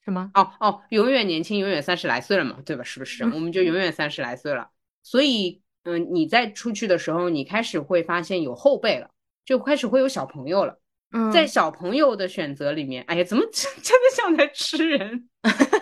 [0.03, 0.31] 什么？
[0.33, 2.83] 哦哦，永远年轻，永远三十来岁了嘛，对吧？
[2.83, 3.23] 是不是？
[3.25, 4.69] 我们就永远三十来岁了。
[5.03, 9.09] 所以，嗯，你在出去的时候，你开始会发现有后辈了，
[9.45, 10.79] 就开始会有小朋友了。
[11.11, 15.29] 嗯，在小朋友的选择里面，哎呀，怎么 真的像在吃人？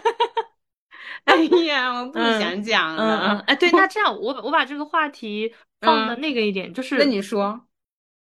[1.24, 1.36] 哎
[1.66, 3.40] 呀，我不想讲了。
[3.48, 7.68] 哎，对，那 这样，我我把这个话题放的那个一点，就是那你说，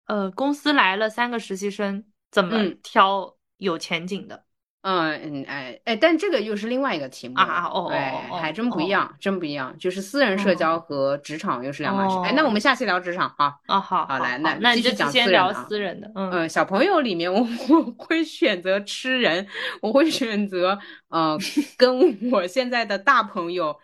[0.07, 4.43] 呃，公司来了三个实习生，怎么挑有前景的？
[4.81, 12.17] 嗯嗯哎哎，但这个又是另外一个题目啊哦哎，哦还真不一样，真不一样，就是私人社交和职场又是两码事。
[12.25, 13.55] 哎，那我们下期聊职场啊。
[13.67, 16.11] 啊好，好来，那那继续讲先聊私人的。
[16.15, 19.47] 嗯，小朋友里面我 我会选择吃人，
[19.81, 20.79] 我会选择
[21.09, 21.37] 呃
[21.77, 23.79] 跟我现在的大朋友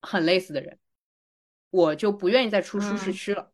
[0.00, 0.78] 很类似的人，
[1.70, 3.50] 我就不愿意再出舒适区了。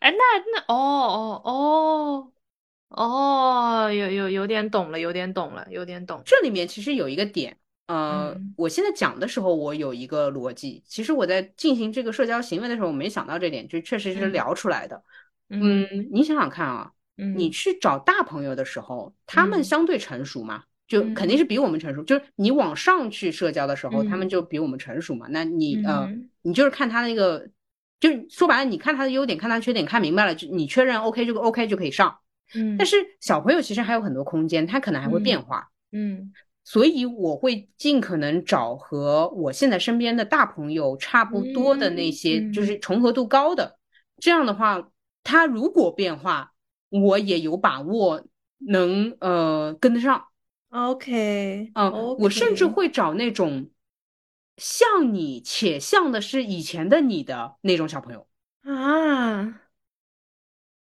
[0.00, 0.16] 哎，那
[0.54, 2.32] 那哦哦哦。
[2.88, 6.22] 哦，有有有点懂了，有点懂了，有点懂。
[6.24, 10.82] 这里面其实有一个点，呃，我现在讲的时候，我有一个逻辑。
[10.86, 15.02] 其实我在进行这个社交行为的时候，我没想到这点，就确实是聊出来的。
[15.48, 16.90] 嗯，你想想看啊，
[17.36, 22.02] 你去找大朋友的时候，他们相对成熟嘛，就肯定是比我们成熟。
[22.04, 25.26] 就是你往上去社交的时候，他们就比我们成熟嘛。
[25.30, 26.06] 那你呃，
[26.40, 27.46] 你就是看他那个，
[28.00, 32.18] 就说白了，你看他的优点，看他缺点，看明白了，就你确认 OK 就 OK 就可以上。
[32.54, 35.70] 嗯，但是小朋友其实还有很多空间，他可能还会变化。
[35.92, 36.32] 嗯，
[36.64, 43.78] 所以我会尽可能找和我现在身边的大朋友差不多的那些，就是重合度高的。
[44.18, 44.90] 这样的话，
[45.22, 46.52] 他如果变化，
[46.90, 48.26] 我也有把握
[48.58, 50.26] 能呃跟得上。
[50.70, 53.70] OK，嗯，我甚至会找那种
[54.58, 58.26] 像你且像的是以前的你的那种小朋友
[58.62, 59.62] 啊，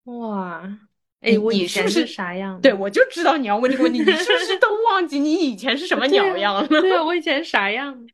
[0.06, 0.87] 哇。
[1.22, 2.62] 哎，我以前是啥样？
[2.62, 4.00] 对，我就知道你要问这个问题。
[4.00, 6.68] 你是不是都忘记你以前是什么鸟样了？
[6.68, 8.08] 对啊，我以前啥样？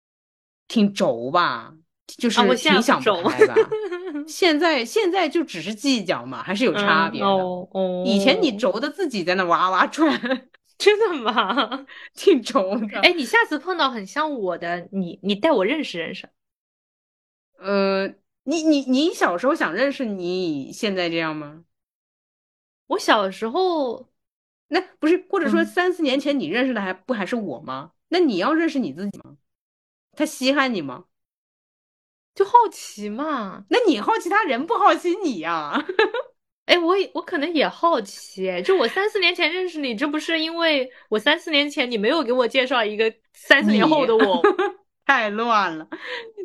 [0.66, 1.74] 挺轴吧，
[2.06, 3.54] 就是挺想不开吧。
[4.26, 7.26] 现在现在就只是计较嘛，还是有差别的。
[7.26, 10.18] 哦哦，以前你轴的自己在那哇哇转，
[10.78, 11.86] 真的吗？
[12.14, 13.00] 挺轴的。
[13.00, 16.28] 哎，你下次碰到很像我的，你你带我认识认识。
[17.58, 18.06] 呃，
[18.44, 21.64] 你你你小时候想认识你现在这样吗？
[22.90, 24.08] 我小时候，
[24.68, 27.92] 那不是，或者说三四年前你认识的还不还是我吗？
[28.08, 29.36] 那你要认识你自己吗？
[30.16, 31.04] 他稀罕你吗？
[32.34, 33.64] 就好奇嘛。
[33.68, 35.86] 那你好奇他人不好奇你呀？
[36.66, 38.60] 哎，我我可能也好奇。
[38.64, 44.42] 就我三四年前认识你，这不是因为我三四年前你没有给我介绍一个三四年后的我，
[45.06, 45.88] 太乱了。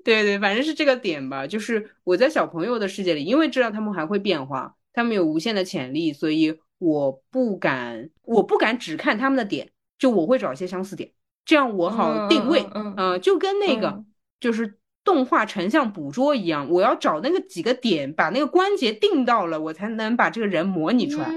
[0.03, 1.47] 对对，反正是这个点吧。
[1.47, 4.75] 就是我在小朋友的世界里，因为知道他们还会变化。
[4.95, 9.69] 他们有无限的潜力，所以我不敢，我不敢只看他们的点，
[9.99, 11.11] 就我会找一些相似点，
[11.43, 12.65] 这样我好定位。
[12.73, 14.03] 嗯，就跟那个
[14.39, 21.29] 就是动画成像捕捉一样，我要找那个几个点，把那个关节定到了，我才能把这个人模拟出来。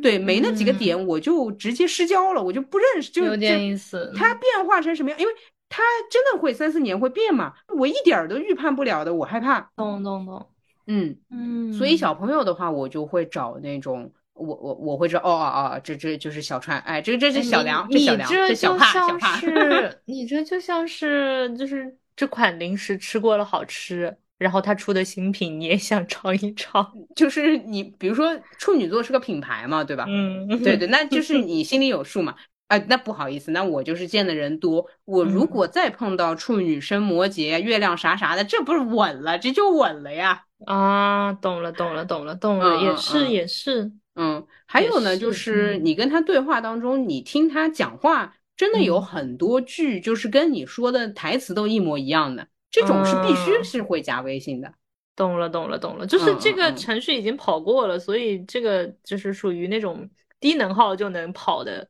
[0.00, 3.10] 对，没那几个点，我就直接失焦了，我就不认识。
[3.12, 4.12] 就有点意思。
[4.16, 5.18] 它变化成什么样？
[5.20, 5.32] 因为
[5.68, 9.60] 它真的会三四年会变嘛，我一点都预判不了的，我害怕。
[9.76, 10.48] 懂懂懂。
[10.86, 30.04] 嗯嗯，所以小朋友的话，我就会找那种，我我我会知道，哦哦哦，这这就是小川，哎，这这是小梁，这小梁，这小帕，小帕，是， 你这就像是就是这款零食吃过了好吃，然后他出的新品你也想尝一尝，就是你比如说处女座是个品牌嘛，对吧？
[30.08, 32.34] 嗯，对对，那就是 你心里有数嘛。
[32.72, 34.88] 啊，那不好意思，那我就是见的人多。
[35.04, 40.44] 我如果再碰到处女、生摩羯、月亮啥啥的，这不是稳了，这就稳了呀！
[40.64, 43.92] 啊，懂了，懂了，懂了，懂了，也是，也是。
[44.14, 54.72] 嗯，还有呢，就是你跟他对话当中，你听他讲话，真的有很多句就是跟你说的台词都一模一样的，这种是必须是会加微信的。
[55.14, 60.08] 懂了，懂了，懂了，就是这个程序已经跑过了，所以这个就是属于那种
[60.40, 61.86] 低能耗就能跑的。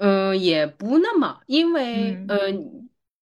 [0.00, 2.50] 嗯，也不那么，因为呃，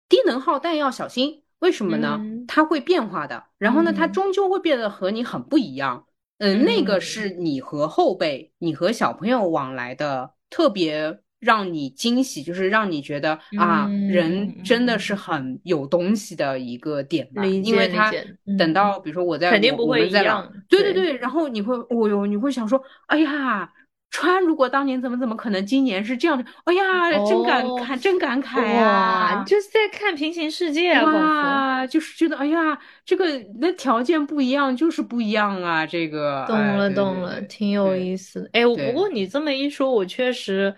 [0.09, 2.19] 低能耗但要小心，为什么呢？
[2.49, 6.07] 它会变化的，然后呢，它终究会变得和你很不一样。
[6.39, 17.45] 嗯，那个是你和后辈、你和小朋友往来的特别让你惊喜，就是让你觉得啊，人真的是很有东西的一个点吧。
[17.45, 18.11] 因为他
[18.59, 20.51] 等到比如说我在，肯定不会一样。
[20.71, 23.71] 对对对，然后你会，哦哟，你会想说，哎呀。
[24.13, 26.45] 川如果当年怎么怎么可能今年是这样的？
[26.65, 29.43] 哎呀，真感慨，真感慨呀！
[29.45, 31.03] 就是在看平行世界啊！
[31.03, 33.27] 哇，就是觉得哎呀，这个
[33.59, 35.87] 那条件不一样，就是不一样啊！
[35.87, 38.51] 这个懂了，懂了，挺有意思的。
[38.53, 40.77] 哎，不过你这么一说，我确实，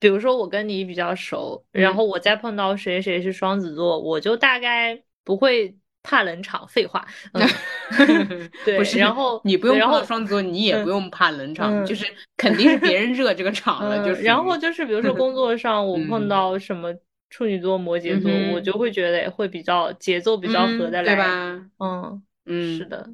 [0.00, 5.76] 比如说我跟你比较熟，然后我再碰到谁谁是双子座，我就大概不会。
[6.02, 7.06] 怕冷场，废话。
[8.64, 12.04] 对，不是，然后你不用怕双子座，你也不用怕冷场，就是
[12.36, 14.04] 肯定是别人热这个场了。
[14.04, 16.92] 就是，然后就是比如说工作上，我碰到什么
[17.30, 21.66] 处女座、摩羯座，我就会觉得会比较节奏比较合得来，对吧？
[21.78, 23.08] 嗯嗯，是的，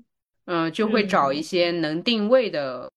[0.47, 2.91] 嗯，就会找一些能定位的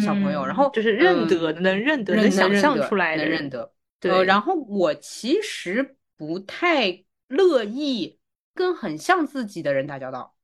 [0.00, 3.72] 小朋友，然后就是认得、能认得、能想象出来的，认得。
[3.98, 8.18] 对，然后我其实不太乐意
[8.60, 10.34] 跟很像自己的人打交道，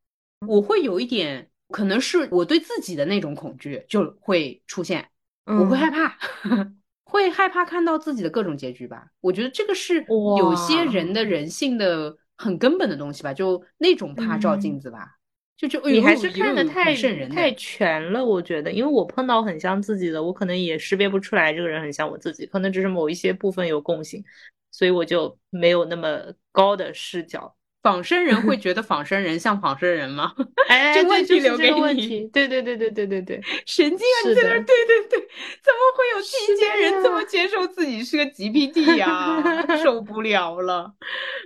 [0.48, 5.06] 我会有一点，可能是我对自己的那种恐惧就会出现，
[5.44, 6.18] 我会害怕，
[7.04, 9.06] 会害怕看到自己的各种结局吧。
[9.20, 10.02] 我觉得这个是
[10.38, 15.18] 有些人的人性的很根本的东西吧，就那种怕照镜子吧。
[15.58, 16.94] 就就你还是看的太
[17.28, 24.24] 太全了，我觉得，因为我碰到很像自己的，我可能也识别不出来这个人很像我自己，可能只是某一些部分有共性，
[24.70, 27.54] 所以我就没有那么高的视角。
[27.82, 30.32] 仿生人会 觉得仿生人像仿生人吗？
[30.68, 32.26] 哎， 这问题留给你。
[32.28, 34.28] 对对对对对对对， 神经啊！
[34.28, 35.18] 你在那儿，对对对，
[35.62, 39.40] 怎么会有提前人这么接受自己是个 GPT 呀？
[39.82, 40.92] 受不了了。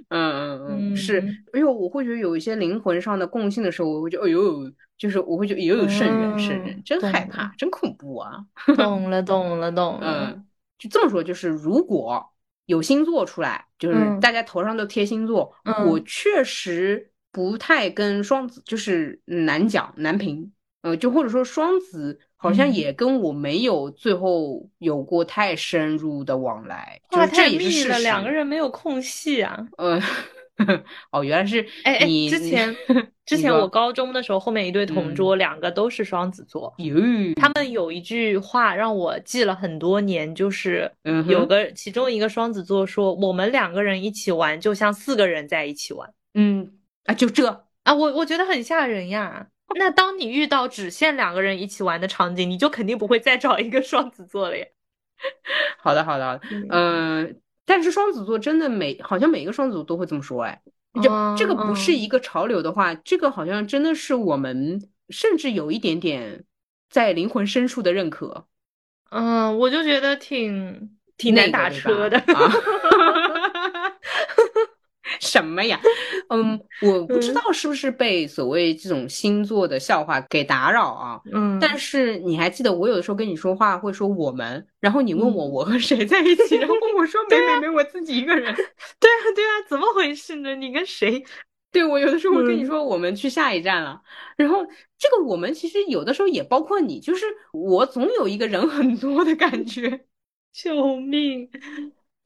[0.09, 1.21] 嗯嗯嗯，是。
[1.53, 8.39] 哎呦，我会觉得有一些灵魂上的共性的时候，我会觉得，哎呦，就是我会觉得，有圣人，圣人，真害怕，真恐怖啊！
[8.79, 10.33] 懂了，懂了，懂了。
[10.35, 10.47] 嗯，
[10.79, 12.27] 就这么说，就是如果。
[12.71, 15.53] 有星座出来，就是大家头上都贴星座。
[15.87, 20.53] 我确实不太跟双子就是难讲难评，
[20.83, 28.03] 呃，就或者说双子好像也跟我没有最后有过太深入的往来，就是这也是事实。
[28.03, 29.67] 两个人没有空隙啊。
[29.77, 30.01] 呃。
[31.13, 32.77] 哦，原来是哎哎，之前
[33.27, 36.75] 之前我高中的时候，后面一对同桌，两个都是双子座。
[36.79, 36.95] 哟，
[37.37, 40.91] 他们有一句话让我记了很多年，就是
[41.29, 46.73] 有个其中一个双子座说：“我们两个人一起玩，就像四个人在一起玩。”嗯
[47.07, 47.49] 啊，就这
[47.85, 49.47] 啊，我我觉得很吓人呀。
[49.77, 54.67] 那当你遇到只限两个人一起玩的场景，你就肯定不会再找一个双子座了呀。
[55.79, 56.41] 好的，好的，
[56.71, 57.41] 嗯。
[57.65, 60.61] 但是双子座真的每好像每一个双子座都会这么说，哎，
[61.03, 66.45] 就这个不是一个潮流的话，这个好像真的是我们甚至有一点点
[66.89, 68.47] 在灵魂深处的认可。
[69.11, 72.21] 嗯，我就觉得挺挺难打车的。
[75.21, 75.81] 什么呀？
[76.29, 81.21] 嗯，我不知道是不是被所谓这种星座的笑话给打扰啊。
[81.33, 88.55] 嗯，但是你还记得我有的时候跟你说话会说我们，然后你问我我和谁在一起，然后我说没没没，我自己一个人。
[88.55, 90.55] 对啊对啊，怎么回事呢？
[90.55, 91.25] 你跟谁？
[91.73, 94.03] 对我有的时候会跟你说我们去下一站了，
[94.37, 94.65] 然后
[94.99, 100.01] 这个我们其实有的时候也包括你，就是我总有一个人很多的感觉。
[100.53, 101.49] 救命！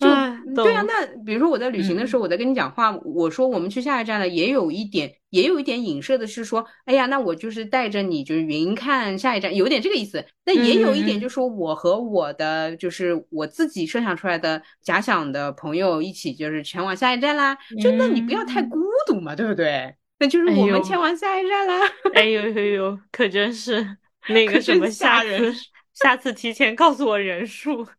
[0.04, 10.24] 就对啊，那比如说我在旅行的时候，我在跟你讲话，我说我们去下一站了，也有一点，也有一点影射的是说，哎呀，那我就是带着你，就是云看下一站，有点这个意思。
[10.44, 17.56] 那也有一点，就是说我和我的，就是我自己设想出来的假想的朋友一起，就是前往下一站啦。
[17.82, 19.94] 就那你不要太孤独嘛，对不对？
[20.20, 21.80] 那就是我们前往下一站啦。
[22.14, 23.96] 哎呦呦呦，可真是
[24.28, 25.52] 那个什么，吓人
[25.94, 27.84] 下次提前告诉我人数。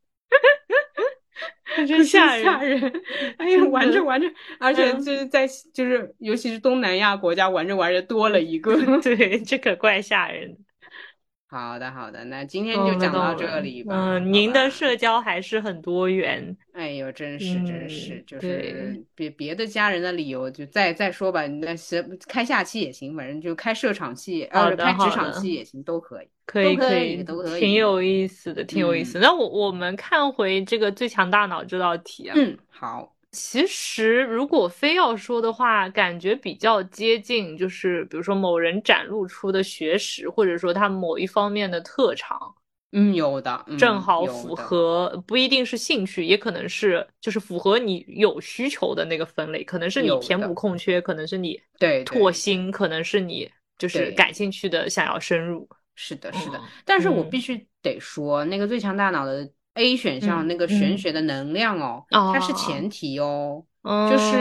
[1.88, 3.02] 真吓人！
[3.38, 4.28] 哎呀，玩着玩着，
[4.60, 10.58] 而且就是在就是尤其是东南亚国家，玩着玩着多了一个， 对，这可怪吓人。
[11.48, 13.96] 好的，好的，那今天就讲到这里吧。
[13.96, 16.56] 嗯，您的社交还是很多元。
[16.74, 21.48] 哎呦，真是真是，就是别别的家人的理由就再再说吧。
[21.48, 29.20] 那是开下期也行，反正就开设场戏，呃，开职场戏也行，都可以，可以可以，都可以，挺有意思的，挺有意思。
[29.20, 32.36] 那我我们看回这个最强大脑这道题啊。
[32.38, 33.15] 嗯，好。
[33.36, 42.56] 其实，如果非要说的话，感觉比较接近，就是比如说某人展露出的学识，或者说他某一方面的特长，
[42.94, 52.32] 嗯，有的，正好符合，不一定是兴趣，也可能是就是符合你有需求的那个分类，可能是你填补空缺，可能是你对拓。
[52.32, 55.68] 新，可能是你就是感兴趣的想要深入。
[55.96, 59.52] 是的，是的，但是我必须得说，那个最强大脑的。
[59.76, 64.38] A 选项那个玄学的能量哦，它是前提哦，就是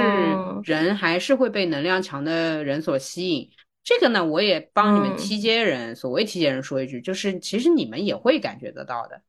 [0.65, 3.49] 人还是会被能量强的人所吸引。
[3.83, 9.21] 这个呢，我也帮你们 T 阶人，所谓 T 阶人说一句，就是其实你们也会感觉得到的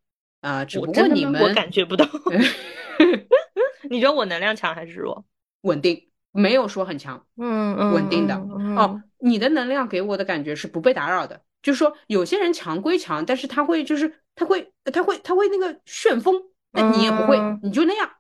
[0.41, 2.07] 啊，只不过你们我感觉不到。
[3.89, 5.25] 你觉得我能量强还是弱？
[5.61, 9.01] 稳定，没有说很强，嗯嗯，稳定的哦。
[9.19, 14.21] 你的能量给我的感觉是不被打扰的，就是说有些人强归强，但是他会就是。
[14.37, 16.35] 他会，他会，他会那个旋风，
[16.73, 18.11] 那你也不会，你就那样。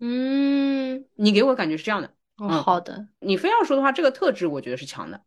[0.00, 2.10] 嗯，你给我感觉是这样的。
[2.42, 3.08] 嗯，好的。
[3.20, 5.20] 你非要说的话，这个特质我觉得是强的，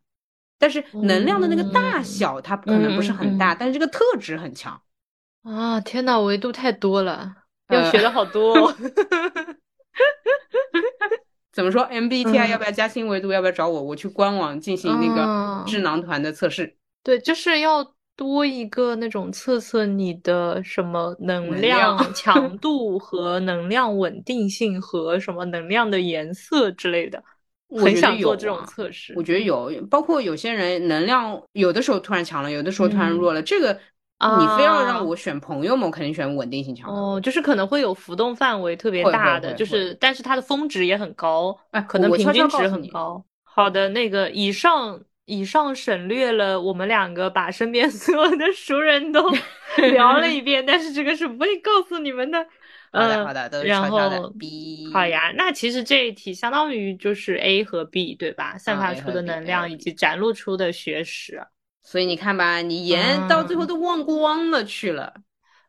[0.58, 4.82] 但是能量的那个大小它可能不是很大，但是这个特质很强。
[5.44, 7.36] 啊，天呐，维度太多了，
[7.70, 8.76] 要学的好多哦。
[11.54, 13.32] 怎么说？MBTI 要不要加新维度？
[13.32, 13.84] 要不要找我？
[13.84, 16.79] 我去官网进行那个智囊团的测试。
[17.04, 17.94] 对，就是要。
[18.20, 27.18] 多一个那种测测你的什么能能量量 强度和能量稳定性和什么能量的颜色之类的，
[27.70, 29.14] 很我很想做这种啊测试。
[29.16, 37.00] 我觉得有，包括有些人能量有的时候突然强了，有的时候突然弱了，这个你非要啊让我选朋友嘛，我肯定选稳定性强的。
[37.00, 43.24] 哦，就是可能会有浮动范围特别大的，就是但是它的峰值也很高，哎可能平均值很高。
[43.46, 49.30] 好的，那个以上以上省略了我们两个把身边 所有的熟人都
[49.78, 52.46] 聊了一遍， 但是这个是不会告诉你们的。
[52.92, 54.30] 好的嗯好的，都是然悄悄的后。
[54.32, 54.90] B。
[54.92, 58.58] 好呀，那其实这一题相当于就是 A 和 B 对吧？
[58.58, 61.40] 散啊发出的能量以及展露出的学识。
[61.84, 65.14] 所以你看吧，你盐到最后都忘光了去了，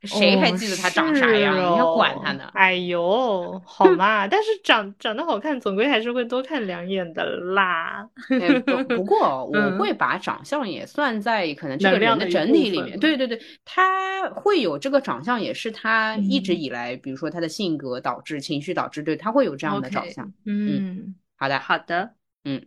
[0.02, 1.54] 谁还哦记得他长啥样？
[1.54, 2.50] 是你还管哦他呢？
[2.54, 8.08] 哎呦，好嘛，但是长长得好看，总归还是会多看两眼的啦。
[8.40, 12.98] 哎不不过 我嗯会把长相也算在可能这个人的整体里面。
[12.98, 20.32] 对对对，他会有这个长相，也是他一直嗯以来，比如说他的性格导致、情绪导致，对他会有这样的长相。
[20.46, 22.64] 嗯，好的，好的，嗯，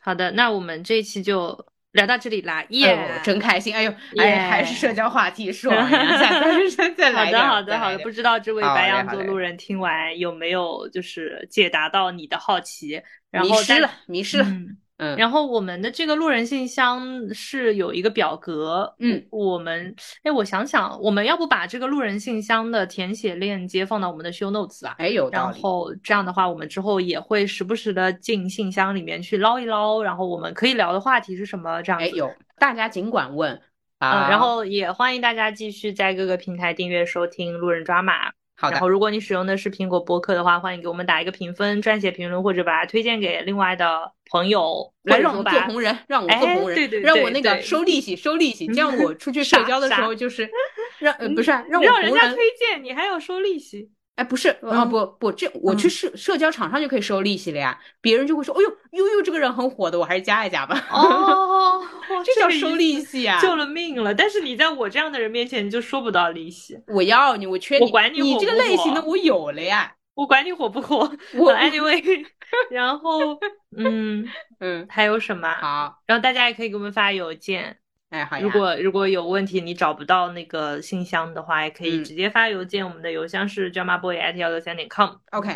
[0.00, 3.74] 好的，那我们这一期就聊到这里啦，哎耶、呦，真开心！
[3.74, 6.18] 哎呦，哎，还是社交话题爽呀！
[6.18, 7.98] 下次 再再来好的，好的，好的。
[7.98, 13.02] 不知道这位白羊座路人听完有没有就是解答到你的好奇？
[13.30, 14.44] 然后在迷失了，迷失了。
[14.46, 17.02] 嗯 嗯，然后我们的这个路人信箱
[17.34, 24.94] 是有一个表格，嗯，我们，哎，我想想，我们要不把这个路人信箱的填写链接放到我们的 show notes 啊？
[24.98, 25.28] 哎，有。
[25.30, 31.82] 然后这样的话，我们之后也会时不时的进信箱里面去捞一捞，然后我们可以聊的话题是什么？
[31.82, 32.06] 这样子。
[32.06, 33.52] 哎，有，大家尽管问
[33.98, 34.28] 嗯，啊。
[34.30, 38.32] 然后也欢迎大家继续在各个平台订阅收听路人抓马。
[38.62, 50.48] 好的然后，，如果你使用的是苹果播客的话，欢迎给我们打一个评分、撰写评论，或者把它推荐给另外的朋友，或来让我者做红人，让我做哎红人，对对让我那个对对收利息，收利息，这样我出去傻社交的时傻候就是
[51.00, 53.90] 让呃不是啊让我红人让人家推荐，你还要收利息。
[54.16, 60.86] 哎不是啊嗯不不这我去社社交场上就可以收利息了呀，别人就会说，哎呦悠悠这个人很火的，我还是加一加吧。
[60.90, 61.82] 哦，
[62.24, 63.40] 这叫收利息啊！
[63.40, 64.14] 救了命了！
[64.14, 66.78] 但是你在我这样的人面前，你就收不到利息。
[66.88, 69.94] 我要你，我缺我管你你这个类型的我有了呀。
[70.14, 72.22] 我管你火不火， 我呃 anyway，
[72.70, 73.38] 然后
[73.74, 74.28] 嗯，
[74.60, 75.48] 嗯还有什么？
[75.54, 77.78] 好，然后大家也可以给我们发邮件。
[78.12, 82.86] 哎好呀，如果如果有问题你找不到那个信箱的话，也可以嗯直接发邮件。
[82.86, 85.16] 我们的邮箱是 jamaboy at 幺六三点 com。
[85.30, 85.50] OK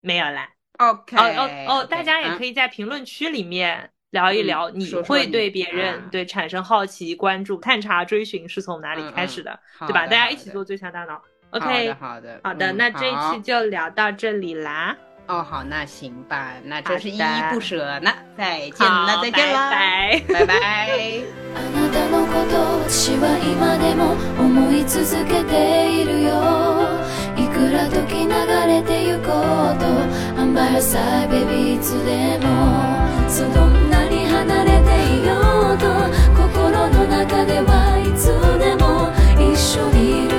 [0.00, 0.48] 没有啦。
[0.78, 10.06] OK 哦哦哦，大家也可以以在评论区里面聊一聊，你会对别人、啊对产生好奇、关注、探查、追寻是从哪里开始的，对吧？
[10.06, 11.22] 大家一起做最强大脑。
[11.50, 14.96] OK，的好的好的，嗯那这一期就聊到这里啦。
[15.29, 18.11] 哦，好，那行吧，那好真是依依的不舍呢。
[18.37, 20.33] 再见了，好再见啦，拜拜。
[20.33, 20.53] 拜拜。
[21.55, 22.55] あなたのこと
[22.85, 26.29] 私は今でも思い続けているよ
[27.35, 28.29] いくら時流
[28.67, 29.85] れてゆこうと
[30.39, 32.47] I'm by your side baby いつでも
[33.27, 34.87] そうどんなに離れて
[35.23, 35.33] いよ
[35.73, 35.87] うと
[36.35, 38.27] 心の中ではいつ
[38.59, 39.09] でも
[39.41, 40.38] 一緒にいる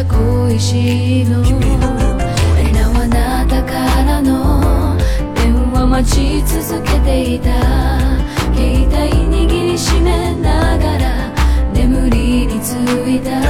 [0.00, 1.40] ゃ恋しいの。
[1.40, 1.48] 俺
[2.72, 3.72] らはあなたか
[4.04, 4.96] らの。
[5.34, 7.50] 電話待ち続けていた。
[8.54, 8.96] 携帯
[9.28, 11.30] 握りしめながら。
[11.74, 13.40] 眠りについた。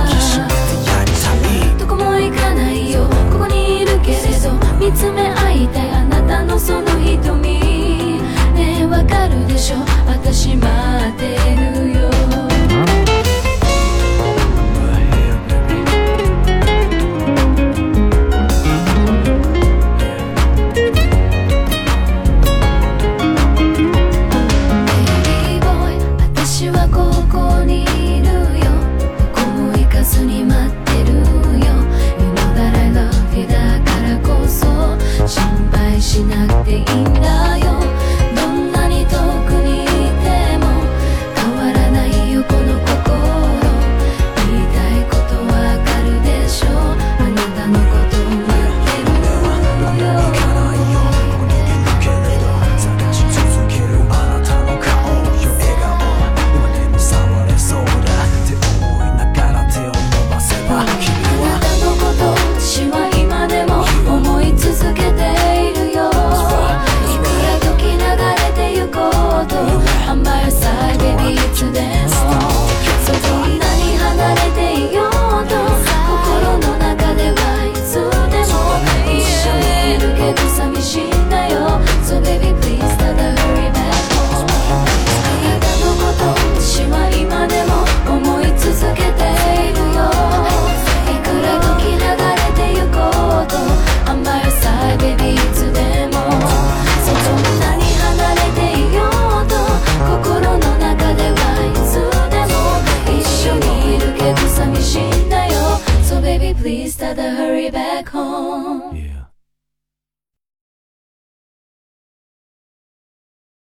[1.78, 3.04] どこも行かないよ。
[3.32, 7.60] ここにいるけれど見つめ合いたいあなたのその瞳。
[8.54, 9.76] ねえわかるでしょ。
[10.06, 10.66] 私待
[11.08, 11.36] って
[11.84, 11.99] るよ。